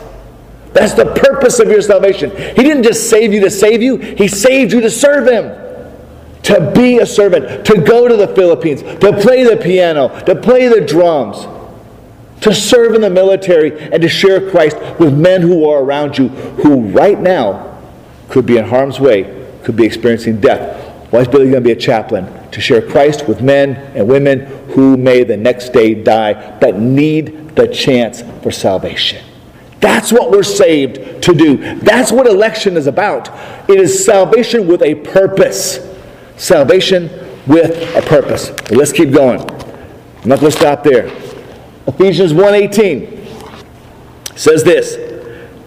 That's 0.71 0.93
the 0.93 1.05
purpose 1.05 1.59
of 1.59 1.67
your 1.67 1.81
salvation. 1.81 2.29
He 2.29 2.63
didn't 2.63 2.83
just 2.83 3.09
save 3.09 3.33
you 3.33 3.41
to 3.41 3.49
save 3.49 3.81
you, 3.81 3.97
He 3.97 4.27
saved 4.27 4.71
you 4.71 4.81
to 4.81 4.91
serve 4.91 5.27
Him 5.27 5.68
to 6.43 6.71
be 6.75 6.99
a 6.99 7.05
servant, 7.05 7.65
to 7.65 7.81
go 7.81 8.07
to 8.07 8.15
the 8.15 8.27
Philippines, 8.29 8.81
to 8.81 9.13
play 9.21 9.43
the 9.43 9.57
piano, 9.57 10.07
to 10.25 10.35
play 10.35 10.67
the 10.67 10.81
drums, 10.81 11.47
to 12.41 12.53
serve 12.53 12.95
in 12.95 13.01
the 13.01 13.09
military, 13.09 13.79
and 13.91 14.01
to 14.01 14.09
share 14.09 14.49
Christ 14.49 14.77
with 14.99 15.13
men 15.13 15.41
who 15.41 15.69
are 15.69 15.83
around 15.83 16.17
you 16.17 16.29
who 16.29 16.87
right 16.87 17.19
now 17.19 17.77
could 18.29 18.45
be 18.45 18.57
in 18.57 18.65
harm's 18.65 18.99
way, 18.99 19.47
could 19.63 19.75
be 19.75 19.85
experiencing 19.85 20.39
death. 20.39 20.77
Why 21.11 21.21
is 21.21 21.27
Billy 21.27 21.45
going 21.49 21.61
to 21.63 21.67
be 21.67 21.71
a 21.71 21.75
chaplain? 21.75 22.27
To 22.51 22.61
share 22.61 22.81
Christ 22.81 23.27
with 23.27 23.41
men 23.41 23.75
and 23.95 24.07
women 24.07 24.45
who 24.69 24.95
may 24.95 25.23
the 25.23 25.37
next 25.37 25.69
day 25.73 25.95
die, 25.95 26.57
but 26.59 26.79
need 26.79 27.55
the 27.55 27.67
chance 27.67 28.21
for 28.43 28.51
salvation. 28.51 29.23
That's 29.79 30.11
what 30.11 30.29
we're 30.29 30.43
saved 30.43 31.23
to 31.23 31.33
do. 31.33 31.79
That's 31.79 32.11
what 32.11 32.27
election 32.27 32.77
is 32.77 32.85
about. 32.85 33.29
It 33.69 33.79
is 33.79 34.05
salvation 34.05 34.67
with 34.67 34.81
a 34.81 34.95
purpose. 34.95 35.77
Salvation 36.39 37.09
with 37.47 37.95
a 37.97 38.01
purpose. 38.01 38.51
let's 38.71 38.93
keep 38.93 39.11
going. 39.11 39.41
I'm 39.41 40.29
not 40.29 40.39
going 40.39 40.51
to 40.51 40.57
stop 40.57 40.83
there. 40.83 41.11
Ephesians 41.85 42.33
1:18 42.33 43.19
says 44.35 44.63
this, 44.63 44.97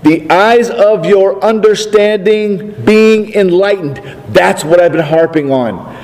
"The 0.02 0.30
eyes 0.30 0.70
of 0.70 1.04
your 1.04 1.44
understanding 1.44 2.74
being 2.85 3.35
enlightened." 3.35 4.00
That's 4.32 4.64
what 4.64 4.80
I've 4.80 4.92
been 4.92 5.02
harping 5.02 5.52
on. 5.52 5.94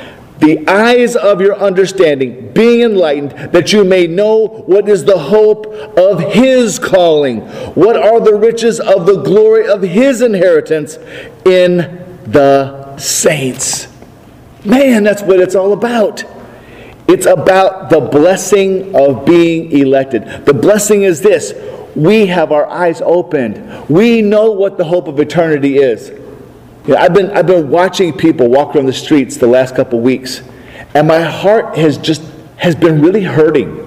The 0.41 0.69
eyes 0.69 1.17
of 1.17 1.41
your 1.41 1.57
understanding 1.57 2.51
being 2.53 2.83
enlightened, 2.83 3.53
that 3.53 3.73
you 3.73 3.85
may 3.85 4.07
know 4.07 4.65
what 4.67 4.87
is 4.87 5.05
the 5.05 5.19
hope 5.19 5.67
of 5.97 6.21
his 6.21 6.79
calling, 6.79 7.41
what 7.75 7.97
are 7.97 8.21
the 8.21 8.35
riches 8.35 8.81
of 8.81 9.07
the 9.07 9.17
glory 9.17 9.67
of 9.67 9.83
his 9.83 10.21
inheritance 10.21 10.99
in 11.47 12.05
the 12.27 12.97
saints. 12.99 13.89
Man, 14.65 15.05
that's 15.05 15.23
what 15.23 15.41
it's 15.41 15.55
all 15.55 15.73
about. 15.73 16.25
It's 17.07 17.27
about 17.27 17.91
the 17.91 18.01
blessing 18.01 18.95
of 18.95 19.25
being 19.25 19.73
elected. 19.73 20.45
The 20.45 20.53
blessing 20.53 21.03
is 21.03 21.21
this 21.21 21.55
we 21.97 22.27
have 22.27 22.53
our 22.53 22.67
eyes 22.69 23.01
opened, 23.01 23.89
we 23.89 24.23
know 24.23 24.53
what 24.53 24.77
the 24.79 24.85
hope 24.85 25.09
of 25.09 25.19
eternity 25.19 25.79
is. 25.79 26.09
You 26.09 26.95
know, 26.95 26.97
I've, 26.97 27.13
been, 27.13 27.31
I've 27.31 27.47
been 27.47 27.71
watching 27.71 28.17
people 28.17 28.49
walk 28.49 28.75
around 28.75 28.87
the 28.87 28.93
streets 28.93 29.37
the 29.37 29.47
last 29.47 29.75
couple 29.75 30.01
weeks, 30.01 30.43
and 30.95 31.09
my 31.09 31.21
heart 31.21 31.77
has 31.77 31.99
just 31.99 32.23
has 32.57 32.75
been 32.75 33.01
really 33.01 33.23
hurting. 33.23 33.85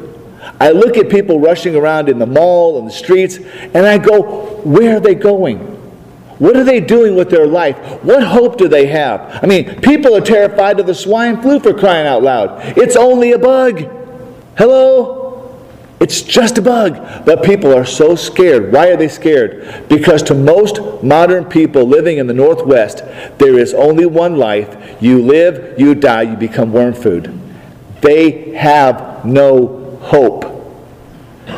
I 0.59 0.71
look 0.71 0.97
at 0.97 1.09
people 1.09 1.39
rushing 1.39 1.75
around 1.75 2.09
in 2.09 2.19
the 2.19 2.25
mall 2.25 2.79
and 2.79 2.87
the 2.87 2.91
streets, 2.91 3.37
and 3.37 3.77
I 3.77 3.97
go, 3.97 4.61
where 4.63 4.97
are 4.97 4.99
they 4.99 5.15
going? 5.15 5.80
What 6.41 6.57
are 6.57 6.63
they 6.63 6.79
doing 6.79 7.15
with 7.15 7.29
their 7.29 7.45
life? 7.45 7.77
What 8.03 8.23
hope 8.23 8.57
do 8.57 8.67
they 8.67 8.87
have? 8.87 9.43
I 9.43 9.45
mean, 9.45 9.79
people 9.79 10.15
are 10.15 10.21
terrified 10.21 10.79
of 10.79 10.87
the 10.87 10.95
swine 10.95 11.39
flu 11.39 11.59
for 11.59 11.71
crying 11.71 12.07
out 12.07 12.23
loud. 12.23 12.75
It's 12.79 12.95
only 12.95 13.33
a 13.33 13.37
bug. 13.37 13.87
Hello? 14.57 15.55
It's 15.99 16.23
just 16.23 16.57
a 16.57 16.63
bug. 16.63 17.25
But 17.27 17.43
people 17.43 17.71
are 17.77 17.85
so 17.85 18.15
scared. 18.15 18.73
Why 18.73 18.87
are 18.87 18.97
they 18.97 19.07
scared? 19.07 19.87
Because 19.87 20.23
to 20.23 20.33
most 20.33 20.79
modern 21.03 21.45
people 21.45 21.83
living 21.83 22.17
in 22.17 22.25
the 22.25 22.33
Northwest, 22.33 23.03
there 23.37 23.59
is 23.59 23.75
only 23.75 24.07
one 24.07 24.35
life. 24.35 24.97
You 24.99 25.21
live, 25.21 25.79
you 25.79 25.93
die, 25.93 26.23
you 26.23 26.35
become 26.35 26.73
worm 26.73 26.95
food. 26.95 27.39
They 28.01 28.55
have 28.55 29.23
no 29.25 29.99
hope. 30.01 30.45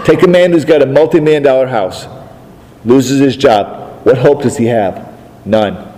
Take 0.03 0.23
a 0.23 0.27
man 0.27 0.51
who's 0.51 0.65
got 0.65 0.81
a 0.81 0.85
multi 0.85 1.21
million 1.21 1.43
dollar 1.43 1.67
house, 1.67 2.05
loses 2.83 3.21
his 3.21 3.37
job, 3.37 3.82
what 4.03 4.17
hope 4.17 4.43
does 4.43 4.57
he 4.57 4.65
have? 4.65 5.13
None. 5.45 5.91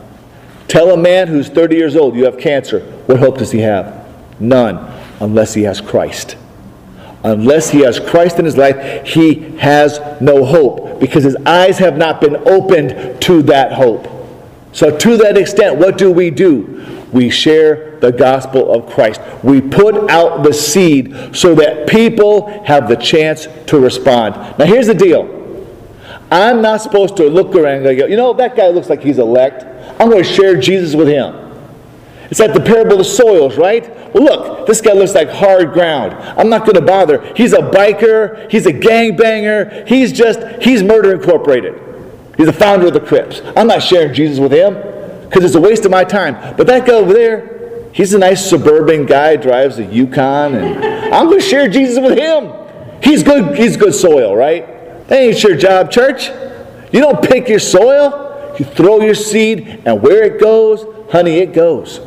Tell 0.67 0.91
a 0.91 0.97
man 0.97 1.27
who's 1.27 1.49
30 1.49 1.75
years 1.75 1.95
old 1.95 2.15
you 2.15 2.25
have 2.25 2.37
cancer. 2.37 2.81
What 3.05 3.19
hope 3.19 3.37
does 3.37 3.51
he 3.51 3.59
have? 3.59 4.05
None, 4.39 4.77
unless 5.19 5.53
he 5.53 5.63
has 5.63 5.81
Christ. 5.81 6.37
Unless 7.23 7.69
he 7.69 7.79
has 7.81 7.99
Christ 7.99 8.37
in 8.37 8.45
his 8.45 8.57
life, 8.57 9.05
he 9.07 9.57
has 9.57 9.99
no 10.21 10.45
hope 10.45 10.99
because 10.99 11.23
his 11.23 11.35
eyes 11.45 11.79
have 11.79 11.97
not 11.97 12.21
been 12.21 12.35
opened 12.47 13.21
to 13.23 13.41
that 13.43 13.73
hope. 13.73 14.07
So, 14.73 14.95
to 14.95 15.17
that 15.17 15.37
extent, 15.37 15.77
what 15.77 15.97
do 15.97 16.11
we 16.11 16.29
do? 16.29 16.85
We 17.11 17.29
share 17.29 17.97
the 17.99 18.11
gospel 18.11 18.73
of 18.73 18.91
Christ. 18.91 19.21
We 19.41 19.61
put 19.61 20.11
out 20.11 20.43
the 20.43 20.53
seed 20.53 21.35
so 21.35 21.55
that 21.55 21.87
people 21.87 22.63
have 22.65 22.89
the 22.89 22.95
chance 22.95 23.47
to 23.67 23.79
respond. 23.79 24.35
Now, 24.59 24.65
here's 24.65 24.87
the 24.87 24.93
deal 24.93 25.34
I'm 26.31 26.61
not 26.61 26.81
supposed 26.81 27.17
to 27.17 27.29
look 27.29 27.55
around 27.55 27.85
and 27.85 27.97
go, 27.97 28.05
you 28.05 28.17
know, 28.17 28.33
that 28.33 28.55
guy 28.55 28.67
looks 28.69 28.89
like 28.89 29.01
he's 29.01 29.19
elect. 29.19 29.63
I'm 29.99 30.09
going 30.09 30.23
to 30.23 30.29
share 30.29 30.59
Jesus 30.59 30.95
with 30.95 31.07
him. 31.07 31.41
It's 32.31 32.39
like 32.39 32.53
the 32.53 32.59
parable 32.59 32.93
of 32.93 32.97
the 32.99 33.03
soils, 33.03 33.57
right? 33.57 33.87
Well, 34.13 34.23
look, 34.23 34.67
this 34.67 34.81
guy 34.81 34.93
looks 34.93 35.13
like 35.13 35.29
hard 35.29 35.73
ground. 35.73 36.13
I'm 36.13 36.49
not 36.49 36.61
going 36.61 36.75
to 36.75 36.81
bother. 36.81 37.33
He's 37.35 37.53
a 37.53 37.59
biker. 37.59 38.49
He's 38.49 38.65
a 38.65 38.73
gangbanger. 38.73 39.87
He's 39.87 40.11
just, 40.11 40.39
he's 40.61 40.81
Murder 40.81 41.13
Incorporated. 41.13 41.81
He's 42.35 42.47
the 42.47 42.53
founder 42.53 42.87
of 42.87 42.93
the 42.93 42.99
Crips. 42.99 43.41
I'm 43.55 43.67
not 43.67 43.83
sharing 43.83 44.13
Jesus 44.13 44.39
with 44.39 44.51
him 44.51 44.73
because 45.29 45.43
it's 45.45 45.55
a 45.55 45.61
waste 45.61 45.85
of 45.85 45.91
my 45.91 46.03
time. 46.03 46.55
But 46.57 46.67
that 46.67 46.87
guy 46.87 46.93
over 46.93 47.13
there, 47.13 47.89
he's 47.93 48.13
a 48.13 48.19
nice 48.19 48.49
suburban 48.49 49.05
guy, 49.05 49.35
drives 49.35 49.77
a 49.77 49.85
Yukon, 49.85 50.55
and 50.55 51.13
I'm 51.13 51.27
going 51.27 51.39
to 51.39 51.45
share 51.45 51.69
Jesus 51.69 51.99
with 52.01 52.17
him. 52.17 52.51
He's 53.03 53.21
good, 53.21 53.55
he's 53.55 53.77
good 53.77 53.93
soil, 53.93 54.35
right? 54.35 54.74
That 55.07 55.19
ain't 55.19 55.43
your 55.43 55.55
job, 55.55 55.91
church. 55.91 56.29
You 56.91 57.01
don't 57.01 57.21
pick 57.21 57.49
your 57.49 57.59
soil, 57.59 58.55
you 58.57 58.65
throw 58.65 59.01
your 59.01 59.15
seed, 59.15 59.81
and 59.85 60.01
where 60.01 60.23
it 60.23 60.39
goes, 60.39 60.85
honey, 61.11 61.37
it 61.39 61.53
goes. 61.53 61.99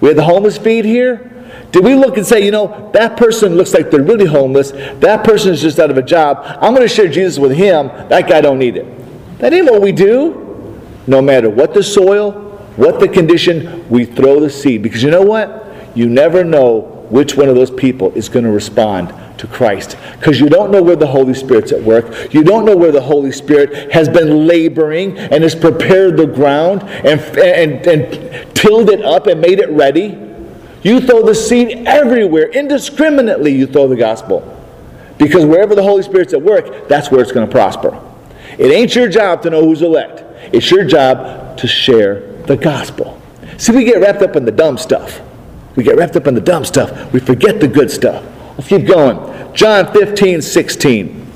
We 0.00 0.08
had 0.08 0.16
the 0.16 0.24
homeless 0.24 0.58
feed 0.58 0.84
here. 0.84 1.26
Did 1.70 1.84
we 1.84 1.94
look 1.94 2.16
and 2.16 2.26
say, 2.26 2.44
you 2.44 2.50
know, 2.50 2.90
that 2.94 3.16
person 3.16 3.54
looks 3.54 3.72
like 3.72 3.90
they're 3.90 4.02
really 4.02 4.26
homeless. 4.26 4.72
That 5.00 5.24
person 5.24 5.52
is 5.52 5.62
just 5.62 5.78
out 5.78 5.90
of 5.90 5.98
a 5.98 6.02
job. 6.02 6.38
I'm 6.60 6.74
going 6.74 6.86
to 6.86 6.92
share 6.92 7.08
Jesus 7.08 7.38
with 7.38 7.52
him. 7.52 7.88
That 8.08 8.28
guy 8.28 8.40
don't 8.40 8.58
need 8.58 8.76
it. 8.76 9.38
That 9.38 9.52
ain't 9.52 9.70
what 9.70 9.80
we 9.80 9.92
do. 9.92 10.82
No 11.06 11.22
matter 11.22 11.48
what 11.48 11.72
the 11.72 11.82
soil, 11.82 12.32
what 12.76 13.00
the 13.00 13.08
condition, 13.08 13.88
we 13.88 14.04
throw 14.04 14.40
the 14.40 14.50
seed. 14.50 14.82
Because 14.82 15.02
you 15.02 15.10
know 15.10 15.22
what? 15.22 15.96
You 15.96 16.08
never 16.08 16.44
know 16.44 16.99
which 17.10 17.36
one 17.36 17.48
of 17.48 17.56
those 17.56 17.70
people 17.70 18.12
is 18.12 18.28
going 18.28 18.44
to 18.44 18.50
respond 18.50 19.12
to 19.38 19.46
Christ. 19.46 19.96
Because 20.18 20.38
you 20.40 20.48
don't 20.48 20.70
know 20.70 20.82
where 20.82 20.96
the 20.96 21.06
Holy 21.06 21.34
Spirit's 21.34 21.72
at 21.72 21.82
work. 21.82 22.32
You 22.32 22.44
don't 22.44 22.64
know 22.64 22.76
where 22.76 22.92
the 22.92 23.00
Holy 23.00 23.32
Spirit 23.32 23.92
has 23.92 24.08
been 24.08 24.46
laboring 24.46 25.18
and 25.18 25.42
has 25.42 25.54
prepared 25.54 26.16
the 26.16 26.26
ground 26.26 26.82
and, 26.82 27.20
and, 27.38 27.86
and 27.86 28.54
tilled 28.54 28.90
it 28.90 29.04
up 29.04 29.26
and 29.26 29.40
made 29.40 29.58
it 29.58 29.70
ready. 29.70 30.18
You 30.82 31.00
throw 31.00 31.24
the 31.24 31.34
seed 31.34 31.86
everywhere, 31.86 32.48
indiscriminately, 32.48 33.54
you 33.54 33.66
throw 33.66 33.88
the 33.88 33.96
gospel. 33.96 34.56
Because 35.18 35.44
wherever 35.44 35.74
the 35.74 35.82
Holy 35.82 36.02
Spirit's 36.02 36.32
at 36.32 36.40
work, 36.40 36.88
that's 36.88 37.10
where 37.10 37.20
it's 37.20 37.32
going 37.32 37.46
to 37.46 37.50
prosper. 37.50 38.00
It 38.58 38.72
ain't 38.72 38.94
your 38.94 39.08
job 39.08 39.42
to 39.42 39.50
know 39.50 39.62
who's 39.62 39.82
elect, 39.82 40.22
it's 40.54 40.70
your 40.70 40.84
job 40.84 41.58
to 41.58 41.66
share 41.66 42.20
the 42.44 42.56
gospel. 42.56 43.20
See, 43.58 43.72
we 43.72 43.84
get 43.84 44.00
wrapped 44.00 44.22
up 44.22 44.36
in 44.36 44.44
the 44.44 44.52
dumb 44.52 44.78
stuff. 44.78 45.20
We 45.76 45.84
get 45.84 45.96
wrapped 45.96 46.16
up 46.16 46.26
in 46.26 46.34
the 46.34 46.40
dumb 46.40 46.64
stuff. 46.64 47.12
We 47.12 47.20
forget 47.20 47.60
the 47.60 47.68
good 47.68 47.90
stuff. 47.90 48.24
Let's 48.56 48.68
keep 48.68 48.86
going. 48.86 49.54
John 49.54 49.92
15, 49.92 50.42
16. 50.42 51.26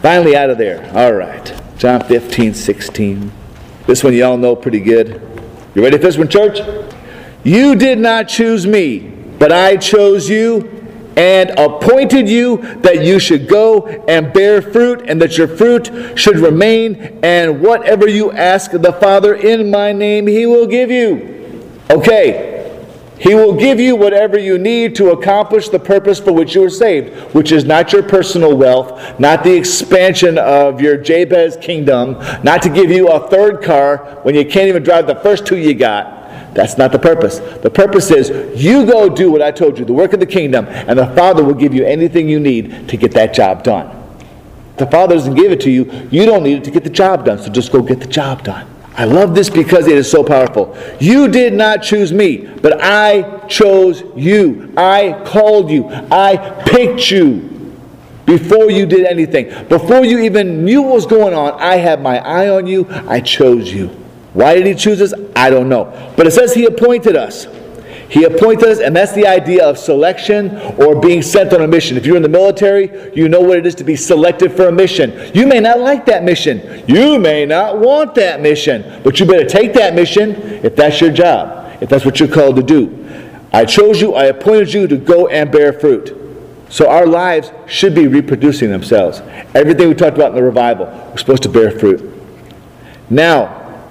Finally 0.00 0.36
out 0.36 0.50
of 0.50 0.58
there. 0.58 0.90
All 0.96 1.12
right. 1.12 1.60
John 1.76 2.02
15, 2.04 2.54
16. 2.54 3.32
This 3.86 4.04
one 4.04 4.14
you 4.14 4.24
all 4.24 4.36
know 4.36 4.54
pretty 4.54 4.80
good. 4.80 5.20
You 5.74 5.82
ready 5.82 5.96
for 5.96 6.04
this 6.04 6.18
one, 6.18 6.28
church? 6.28 6.60
You 7.44 7.74
did 7.74 7.98
not 7.98 8.28
choose 8.28 8.66
me, 8.66 8.98
but 9.38 9.52
I 9.52 9.76
chose 9.76 10.28
you 10.28 10.82
and 11.16 11.50
appointed 11.58 12.28
you 12.28 12.58
that 12.82 13.04
you 13.04 13.18
should 13.18 13.48
go 13.48 13.86
and 14.08 14.32
bear 14.32 14.62
fruit, 14.62 15.04
and 15.08 15.20
that 15.20 15.36
your 15.36 15.48
fruit 15.48 16.18
should 16.18 16.38
remain, 16.38 17.18
and 17.22 17.60
whatever 17.60 18.08
you 18.08 18.32
ask 18.32 18.70
the 18.70 18.92
Father 18.94 19.34
in 19.34 19.70
my 19.70 19.92
name, 19.92 20.26
he 20.26 20.46
will 20.46 20.66
give 20.66 20.90
you. 20.90 21.68
Okay, 21.90 22.51
he 23.22 23.36
will 23.36 23.54
give 23.54 23.78
you 23.78 23.94
whatever 23.94 24.36
you 24.36 24.58
need 24.58 24.96
to 24.96 25.12
accomplish 25.12 25.68
the 25.68 25.78
purpose 25.78 26.18
for 26.18 26.32
which 26.32 26.56
you 26.56 26.60
were 26.60 26.68
saved, 26.68 27.14
which 27.32 27.52
is 27.52 27.64
not 27.64 27.92
your 27.92 28.02
personal 28.02 28.56
wealth, 28.56 29.20
not 29.20 29.44
the 29.44 29.54
expansion 29.54 30.38
of 30.38 30.80
your 30.80 30.96
Jabez 30.96 31.56
kingdom, 31.56 32.14
not 32.42 32.62
to 32.62 32.68
give 32.68 32.90
you 32.90 33.06
a 33.06 33.28
third 33.28 33.62
car 33.62 34.18
when 34.24 34.34
you 34.34 34.44
can't 34.44 34.66
even 34.66 34.82
drive 34.82 35.06
the 35.06 35.14
first 35.14 35.46
two 35.46 35.56
you 35.56 35.72
got. 35.72 36.18
That's 36.52 36.76
not 36.76 36.90
the 36.90 36.98
purpose. 36.98 37.38
The 37.38 37.70
purpose 37.70 38.10
is 38.10 38.60
you 38.60 38.84
go 38.84 39.08
do 39.08 39.30
what 39.30 39.40
I 39.40 39.52
told 39.52 39.78
you, 39.78 39.84
the 39.84 39.92
work 39.92 40.12
of 40.12 40.18
the 40.18 40.26
kingdom, 40.26 40.66
and 40.66 40.98
the 40.98 41.06
Father 41.14 41.44
will 41.44 41.54
give 41.54 41.72
you 41.72 41.84
anything 41.84 42.28
you 42.28 42.40
need 42.40 42.88
to 42.88 42.96
get 42.96 43.12
that 43.12 43.32
job 43.32 43.62
done. 43.62 43.88
The 44.78 44.86
Father 44.86 45.14
doesn't 45.14 45.36
give 45.36 45.52
it 45.52 45.60
to 45.60 45.70
you, 45.70 46.08
you 46.10 46.26
don't 46.26 46.42
need 46.42 46.58
it 46.58 46.64
to 46.64 46.72
get 46.72 46.82
the 46.82 46.90
job 46.90 47.24
done, 47.24 47.38
so 47.38 47.50
just 47.50 47.70
go 47.70 47.82
get 47.82 48.00
the 48.00 48.08
job 48.08 48.42
done. 48.42 48.71
I 48.94 49.04
love 49.04 49.34
this 49.34 49.48
because 49.48 49.86
it 49.86 49.96
is 49.96 50.10
so 50.10 50.22
powerful. 50.22 50.76
You 51.00 51.28
did 51.28 51.54
not 51.54 51.82
choose 51.82 52.12
me, 52.12 52.36
but 52.36 52.82
I 52.82 53.46
chose 53.46 54.02
you. 54.14 54.72
I 54.76 55.22
called 55.24 55.70
you. 55.70 55.88
I 56.10 56.62
picked 56.66 57.10
you 57.10 57.74
before 58.26 58.70
you 58.70 58.84
did 58.84 59.06
anything. 59.06 59.46
Before 59.68 60.04
you 60.04 60.18
even 60.20 60.64
knew 60.64 60.82
what 60.82 60.94
was 60.94 61.06
going 61.06 61.34
on, 61.34 61.54
I 61.60 61.76
had 61.76 62.02
my 62.02 62.18
eye 62.18 62.50
on 62.50 62.66
you. 62.66 62.86
I 63.08 63.20
chose 63.20 63.72
you. 63.72 63.88
Why 64.34 64.54
did 64.54 64.66
he 64.66 64.74
choose 64.74 65.00
us? 65.00 65.14
I 65.36 65.50
don't 65.50 65.68
know. 65.68 66.12
But 66.16 66.26
it 66.26 66.32
says 66.32 66.52
he 66.54 66.66
appointed 66.66 67.16
us. 67.16 67.46
He 68.12 68.24
appointed 68.24 68.68
us, 68.68 68.78
and 68.78 68.94
that's 68.94 69.12
the 69.12 69.26
idea 69.26 69.64
of 69.64 69.78
selection 69.78 70.58
or 70.78 71.00
being 71.00 71.22
sent 71.22 71.54
on 71.54 71.62
a 71.62 71.66
mission. 71.66 71.96
If 71.96 72.04
you're 72.04 72.16
in 72.16 72.22
the 72.22 72.28
military, 72.28 73.10
you 73.16 73.26
know 73.26 73.40
what 73.40 73.56
it 73.56 73.64
is 73.64 73.74
to 73.76 73.84
be 73.84 73.96
selected 73.96 74.52
for 74.52 74.68
a 74.68 74.72
mission. 74.72 75.34
You 75.34 75.46
may 75.46 75.60
not 75.60 75.80
like 75.80 76.04
that 76.04 76.22
mission. 76.22 76.84
You 76.86 77.18
may 77.18 77.46
not 77.46 77.78
want 77.78 78.14
that 78.16 78.42
mission. 78.42 79.00
But 79.02 79.18
you 79.18 79.24
better 79.24 79.48
take 79.48 79.72
that 79.72 79.94
mission 79.94 80.32
if 80.62 80.76
that's 80.76 81.00
your 81.00 81.10
job, 81.10 81.82
if 81.82 81.88
that's 81.88 82.04
what 82.04 82.20
you're 82.20 82.28
called 82.28 82.56
to 82.56 82.62
do. 82.62 83.08
I 83.50 83.64
chose 83.64 83.98
you, 83.98 84.12
I 84.12 84.24
appointed 84.24 84.74
you 84.74 84.86
to 84.88 84.98
go 84.98 85.28
and 85.28 85.50
bear 85.50 85.72
fruit. 85.72 86.14
So 86.68 86.90
our 86.90 87.06
lives 87.06 87.50
should 87.66 87.94
be 87.94 88.08
reproducing 88.08 88.70
themselves. 88.70 89.20
Everything 89.54 89.88
we 89.88 89.94
talked 89.94 90.18
about 90.18 90.32
in 90.32 90.34
the 90.34 90.42
revival, 90.42 90.84
we're 90.84 91.16
supposed 91.16 91.44
to 91.44 91.48
bear 91.48 91.70
fruit. 91.78 92.12
Now, 93.08 93.88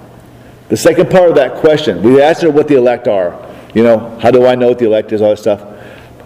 the 0.68 0.76
second 0.76 1.10
part 1.10 1.28
of 1.28 1.34
that 1.34 1.56
question, 1.56 2.04
we 2.04 2.22
answered 2.22 2.52
what 2.52 2.68
the 2.68 2.76
elect 2.76 3.08
are. 3.08 3.48
You 3.74 3.82
know, 3.82 4.18
how 4.20 4.30
do 4.30 4.46
I 4.46 4.54
know 4.54 4.68
what 4.68 4.78
the 4.78 4.86
elect 4.86 5.12
is, 5.12 5.22
all 5.22 5.30
that 5.30 5.38
stuff? 5.38 5.62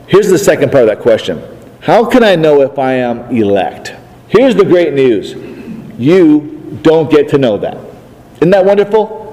Here's 0.07 0.29
the 0.29 0.39
second 0.39 0.71
part 0.71 0.85
of 0.85 0.89
that 0.89 1.01
question 1.01 1.43
How 1.81 2.09
can 2.09 2.23
I 2.23 2.37
know 2.37 2.63
if 2.63 2.79
I 2.79 2.95
am 2.95 3.37
elect? 3.37 3.95
Here's 4.29 4.55
the 4.55 4.65
great 4.65 4.93
news 4.93 5.35
you 5.99 6.79
don't 6.83 7.11
get 7.11 7.29
to 7.31 7.39
know 7.39 7.57
that. 7.59 7.79
Isn't 8.37 8.51
that 8.51 8.65
wonderful? 8.65 9.25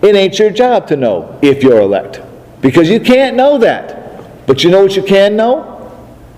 It 0.00 0.14
ain't 0.14 0.38
your 0.38 0.50
job 0.50 0.86
to 0.88 0.96
know 0.96 1.38
if 1.42 1.62
you're 1.62 1.80
elect 1.80 2.20
because 2.60 2.88
you 2.88 3.00
can't 3.00 3.36
know 3.36 3.58
that. 3.58 4.46
But 4.46 4.64
you 4.64 4.70
know 4.70 4.82
what 4.82 4.96
you 4.96 5.02
can 5.02 5.36
know? 5.36 5.92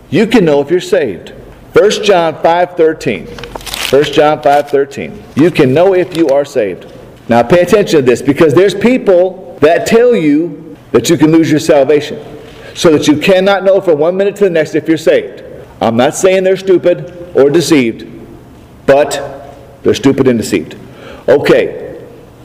You 0.09 0.26
can 0.26 0.44
know 0.44 0.61
if 0.61 0.70
you're 0.70 0.80
saved. 0.80 1.30
1 1.74 2.02
John 2.02 2.35
5:13. 2.42 3.26
1 3.90 4.12
John 4.12 4.42
5:13. 4.42 5.22
You 5.37 5.50
can 5.50 5.72
know 5.72 5.94
if 5.94 6.16
you 6.16 6.28
are 6.28 6.44
saved. 6.44 6.87
Now 7.28 7.42
pay 7.44 7.61
attention 7.61 8.00
to 8.00 8.02
this 8.02 8.22
because 8.22 8.54
there's 8.54 8.74
people 8.74 9.56
that 9.61 9.87
tell 9.87 10.16
you 10.16 10.59
that 10.92 11.09
you 11.09 11.16
can 11.16 11.33
lose 11.33 11.50
your 11.50 11.61
salvation. 11.61 12.18
So 12.74 12.92
that 12.92 13.09
you 13.09 13.18
cannot 13.18 13.64
know 13.64 13.81
from 13.81 13.98
one 13.98 14.16
minute 14.16 14.37
to 14.37 14.44
the 14.44 14.50
next 14.50 14.74
if 14.74 14.88
you're 14.88 14.96
saved. 14.96 15.42
I'm 15.81 15.96
not 15.96 16.14
saying 16.14 16.44
they're 16.44 16.57
stupid 16.57 17.31
or 17.35 17.50
deceived, 17.50 18.07
but 18.87 19.57
they're 19.83 19.94
stupid 19.94 20.29
and 20.29 20.38
deceived. 20.38 20.76
Okay. 21.29 22.00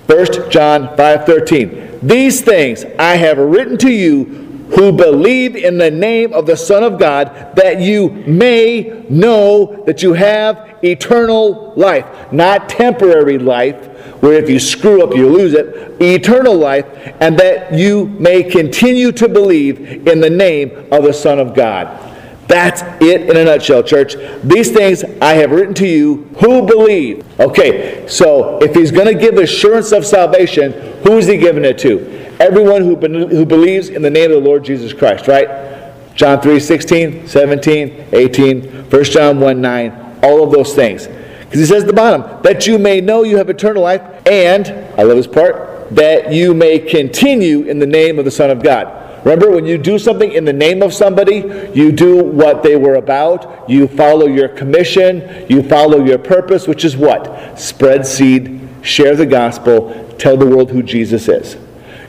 1 0.08 0.50
John 0.50 0.96
5:13. 0.96 2.00
These 2.02 2.42
things 2.42 2.86
I 3.00 3.16
have 3.16 3.38
written 3.38 3.78
to 3.80 3.92
you 3.92 4.46
who 4.76 4.92
believe 4.92 5.56
in 5.56 5.78
the 5.78 5.92
name 5.92 6.34
of 6.34 6.46
the 6.46 6.58
Son 6.58 6.84
of 6.84 7.00
God, 7.00 7.56
that 7.56 7.82
you 7.82 8.10
may 8.28 9.06
know 9.10 9.84
that 9.86 10.02
you 10.02 10.14
have 10.14 10.75
eternal 10.86 11.74
life, 11.76 12.32
not 12.32 12.70
temporary 12.70 13.38
life, 13.38 13.76
where 14.22 14.34
if 14.34 14.50
you 14.50 14.60
screw 14.60 15.04
up, 15.04 15.16
you 15.16 15.30
lose 15.30 15.54
it, 15.54 16.02
eternal 16.02 16.56
life, 16.56 16.86
and 17.20 17.38
that 17.38 17.74
you 17.74 18.06
may 18.08 18.44
continue 18.44 19.12
to 19.12 19.28
believe 19.28 20.08
in 20.08 20.20
the 20.20 20.30
name 20.30 20.88
of 20.92 21.04
the 21.04 21.14
Son 21.14 21.40
of 21.40 21.54
God. 21.54 22.02
That's 22.48 22.84
it 23.02 23.30
in 23.30 23.38
a 23.38 23.44
nutshell, 23.44 23.82
church. 23.82 24.16
These 24.44 24.72
things 24.72 25.04
I 25.22 25.34
have 25.34 25.52
written 25.52 25.74
to 25.76 25.88
you 25.88 26.30
who 26.40 26.66
believe. 26.66 27.26
Okay, 27.40 28.08
so 28.08 28.60
if 28.62 28.76
he's 28.76 28.92
going 28.92 29.08
to 29.08 29.20
give 29.20 29.38
assurance 29.38 29.92
of 29.92 30.06
salvation, 30.06 30.72
who 31.04 31.18
is 31.18 31.26
he 31.26 31.38
giving 31.38 31.66
it 31.66 31.80
to? 31.80 32.12
Everyone 32.40 32.82
who, 32.84 32.96
who 32.96 33.46
believes 33.46 33.90
in 33.90 34.02
the 34.02 34.10
name 34.10 34.32
of 34.32 34.44
the 34.44 34.48
Lord 34.48 34.64
Jesus 34.64 34.94
Christ, 34.94 35.28
right? 35.28 35.76
John 36.16 36.40
3 36.40 36.60
16, 36.60 37.28
17, 37.28 38.08
18, 38.12 38.62
1 38.90 39.04
John 39.06 39.40
1 39.40 39.62
9, 39.62 40.05
all 40.26 40.44
of 40.44 40.52
those 40.52 40.74
things. 40.74 41.08
Because 41.08 41.60
he 41.60 41.66
says 41.66 41.84
at 41.84 41.88
the 41.88 41.94
bottom, 41.94 42.42
that 42.42 42.66
you 42.66 42.80
may 42.80 43.00
know 43.02 43.24
you 43.24 43.38
have 43.38 43.50
eternal 43.50 43.84
life, 43.84 44.02
and, 44.28 44.68
I 45.00 45.04
love 45.04 45.18
this 45.18 45.28
part, 45.28 45.96
that 45.96 46.34
you 46.34 46.54
may 46.54 46.80
continue 46.80 47.62
in 47.64 47.80
the 47.80 47.86
name 47.86 48.18
of 48.18 48.26
the 48.26 48.32
Son 48.32 48.50
of 48.50 48.64
God. 48.64 49.04
Remember, 49.24 49.50
when 49.50 49.66
you 49.66 49.78
do 49.78 49.98
something 49.98 50.32
in 50.32 50.46
the 50.46 50.54
name 50.54 50.84
of 50.84 50.94
somebody, 50.94 51.72
you 51.74 51.92
do 51.92 52.24
what 52.24 52.62
they 52.62 52.76
were 52.76 52.96
about, 52.96 53.70
you 53.70 53.88
follow 53.88 54.28
your 54.28 54.50
commission, 54.50 55.46
you 55.50 55.64
follow 55.64 56.04
your 56.04 56.20
purpose, 56.20 56.68
which 56.68 56.86
is 56.86 56.96
what? 56.96 57.60
Spread 57.60 58.06
seed, 58.06 58.68
share 58.82 59.16
the 59.16 59.26
gospel, 59.26 60.14
tell 60.20 60.38
the 60.38 60.46
world 60.46 60.70
who 60.70 60.84
Jesus 60.84 61.28
is. 61.28 61.58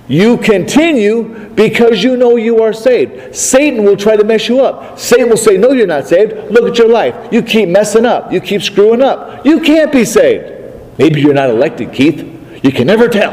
You 0.09 0.37
continue 0.37 1.49
because 1.51 2.03
you 2.03 2.17
know 2.17 2.37
you 2.37 2.63
are 2.63 2.73
saved. 2.73 3.35
Satan 3.35 3.83
will 3.83 3.97
try 3.97 4.17
to 4.17 4.23
mess 4.23 4.49
you 4.49 4.61
up. 4.61 4.99
Satan 4.99 5.29
will 5.29 5.37
say, 5.37 5.57
No, 5.57 5.73
you're 5.73 5.87
not 5.87 6.07
saved. 6.07 6.51
Look 6.51 6.69
at 6.69 6.79
your 6.79 6.89
life. 6.89 7.33
You 7.33 7.43
keep 7.43 7.69
messing 7.69 8.07
up. 8.07 8.33
You 8.33 8.41
keep 8.41 8.63
screwing 8.63 9.03
up. 9.03 9.45
You 9.45 9.61
can't 9.61 9.91
be 9.91 10.05
saved. 10.05 10.53
Maybe 10.99 11.21
you're 11.21 11.35
not 11.35 11.51
elected, 11.51 11.93
Keith. 11.93 12.21
You 12.63 12.71
can 12.71 12.87
never 12.87 13.09
tell. 13.09 13.33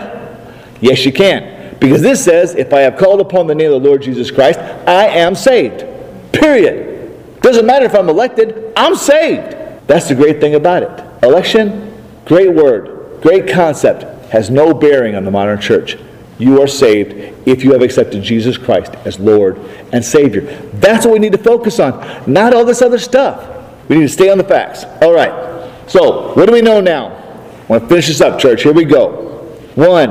Yes, 0.82 1.06
you 1.06 1.14
can. 1.14 1.78
Because 1.80 2.02
this 2.02 2.24
says, 2.24 2.56
If 2.56 2.74
I 2.74 2.80
have 2.80 2.98
called 2.98 3.22
upon 3.22 3.46
the 3.46 3.56
name 3.56 3.72
of 3.72 3.84
the 3.84 3.88
Lord 3.88 4.02
Jesus 4.02 4.32
Christ, 4.32 4.60
I 4.60 5.06
am 5.08 5.36
saved. 5.36 5.86
Period. 6.34 7.42
Doesn't 7.42 7.66
matter 7.66 7.86
if 7.86 7.94
I'm 7.94 8.10
elected, 8.10 8.74
I'm 8.76 8.96
saved. 8.96 9.58
That's 9.86 10.08
the 10.08 10.16
great 10.16 10.40
thing 10.40 10.56
about 10.56 10.84
it. 10.84 11.24
Election, 11.24 11.94
great 12.26 12.54
word, 12.54 13.22
great 13.22 13.50
concept, 13.50 14.04
has 14.32 14.50
no 14.50 14.74
bearing 14.74 15.14
on 15.14 15.26
the 15.26 15.32
modern 15.32 15.60
church 15.60 15.98
you 16.40 16.62
are 16.62 16.68
saved 16.68 17.14
if 17.48 17.64
you 17.64 17.74
have 17.74 17.82
accepted 17.82 18.24
Jesus 18.24 18.58
Christ 18.58 18.94
as 19.06 19.20
Lord 19.20 19.58
and 19.92 20.04
Savior. 20.04 20.42
That's 20.74 21.06
what 21.06 21.14
we 21.14 21.20
need 21.20 21.34
to 21.34 21.38
focus 21.38 21.80
on, 21.80 22.32
not 22.32 22.54
all 22.54 22.66
this 22.66 22.82
other 22.82 23.00
stuff. 23.00 23.50
We 23.90 23.98
need 23.98 24.04
to 24.04 24.10
stay 24.10 24.30
on 24.30 24.38
the 24.38 24.44
facts. 24.44 24.86
All 25.02 25.14
right. 25.14 25.72
So, 25.88 26.34
what 26.34 26.48
do 26.48 26.54
we 26.54 26.62
know 26.62 26.82
now? 26.82 27.08
I 27.08 27.66
want 27.68 27.84
to 27.84 27.90
finish 27.90 28.08
this 28.08 28.22
up, 28.22 28.40
church. 28.40 28.64
Here 28.64 28.74
we 28.74 28.86
go. 28.86 29.48
One, 29.76 30.10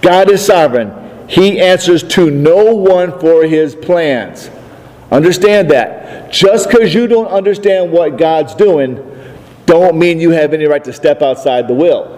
God 0.00 0.30
is 0.30 0.44
sovereign. 0.44 1.26
He 1.28 1.60
answers 1.60 2.02
to 2.14 2.30
no 2.30 2.74
one 2.74 3.18
for 3.18 3.44
his 3.44 3.74
plans. 3.74 4.50
Understand 5.10 5.70
that. 5.70 6.32
Just 6.32 6.68
because 6.68 6.94
you 6.94 7.06
don't 7.06 7.28
understand 7.28 7.90
what 7.90 8.16
God's 8.18 8.54
doing, 8.54 9.04
don't 9.66 9.98
mean 9.98 10.20
you 10.20 10.30
have 10.30 10.54
any 10.54 10.66
right 10.66 10.84
to 10.84 10.92
step 10.92 11.22
outside 11.22 11.68
the 11.68 11.74
will. 11.74 12.17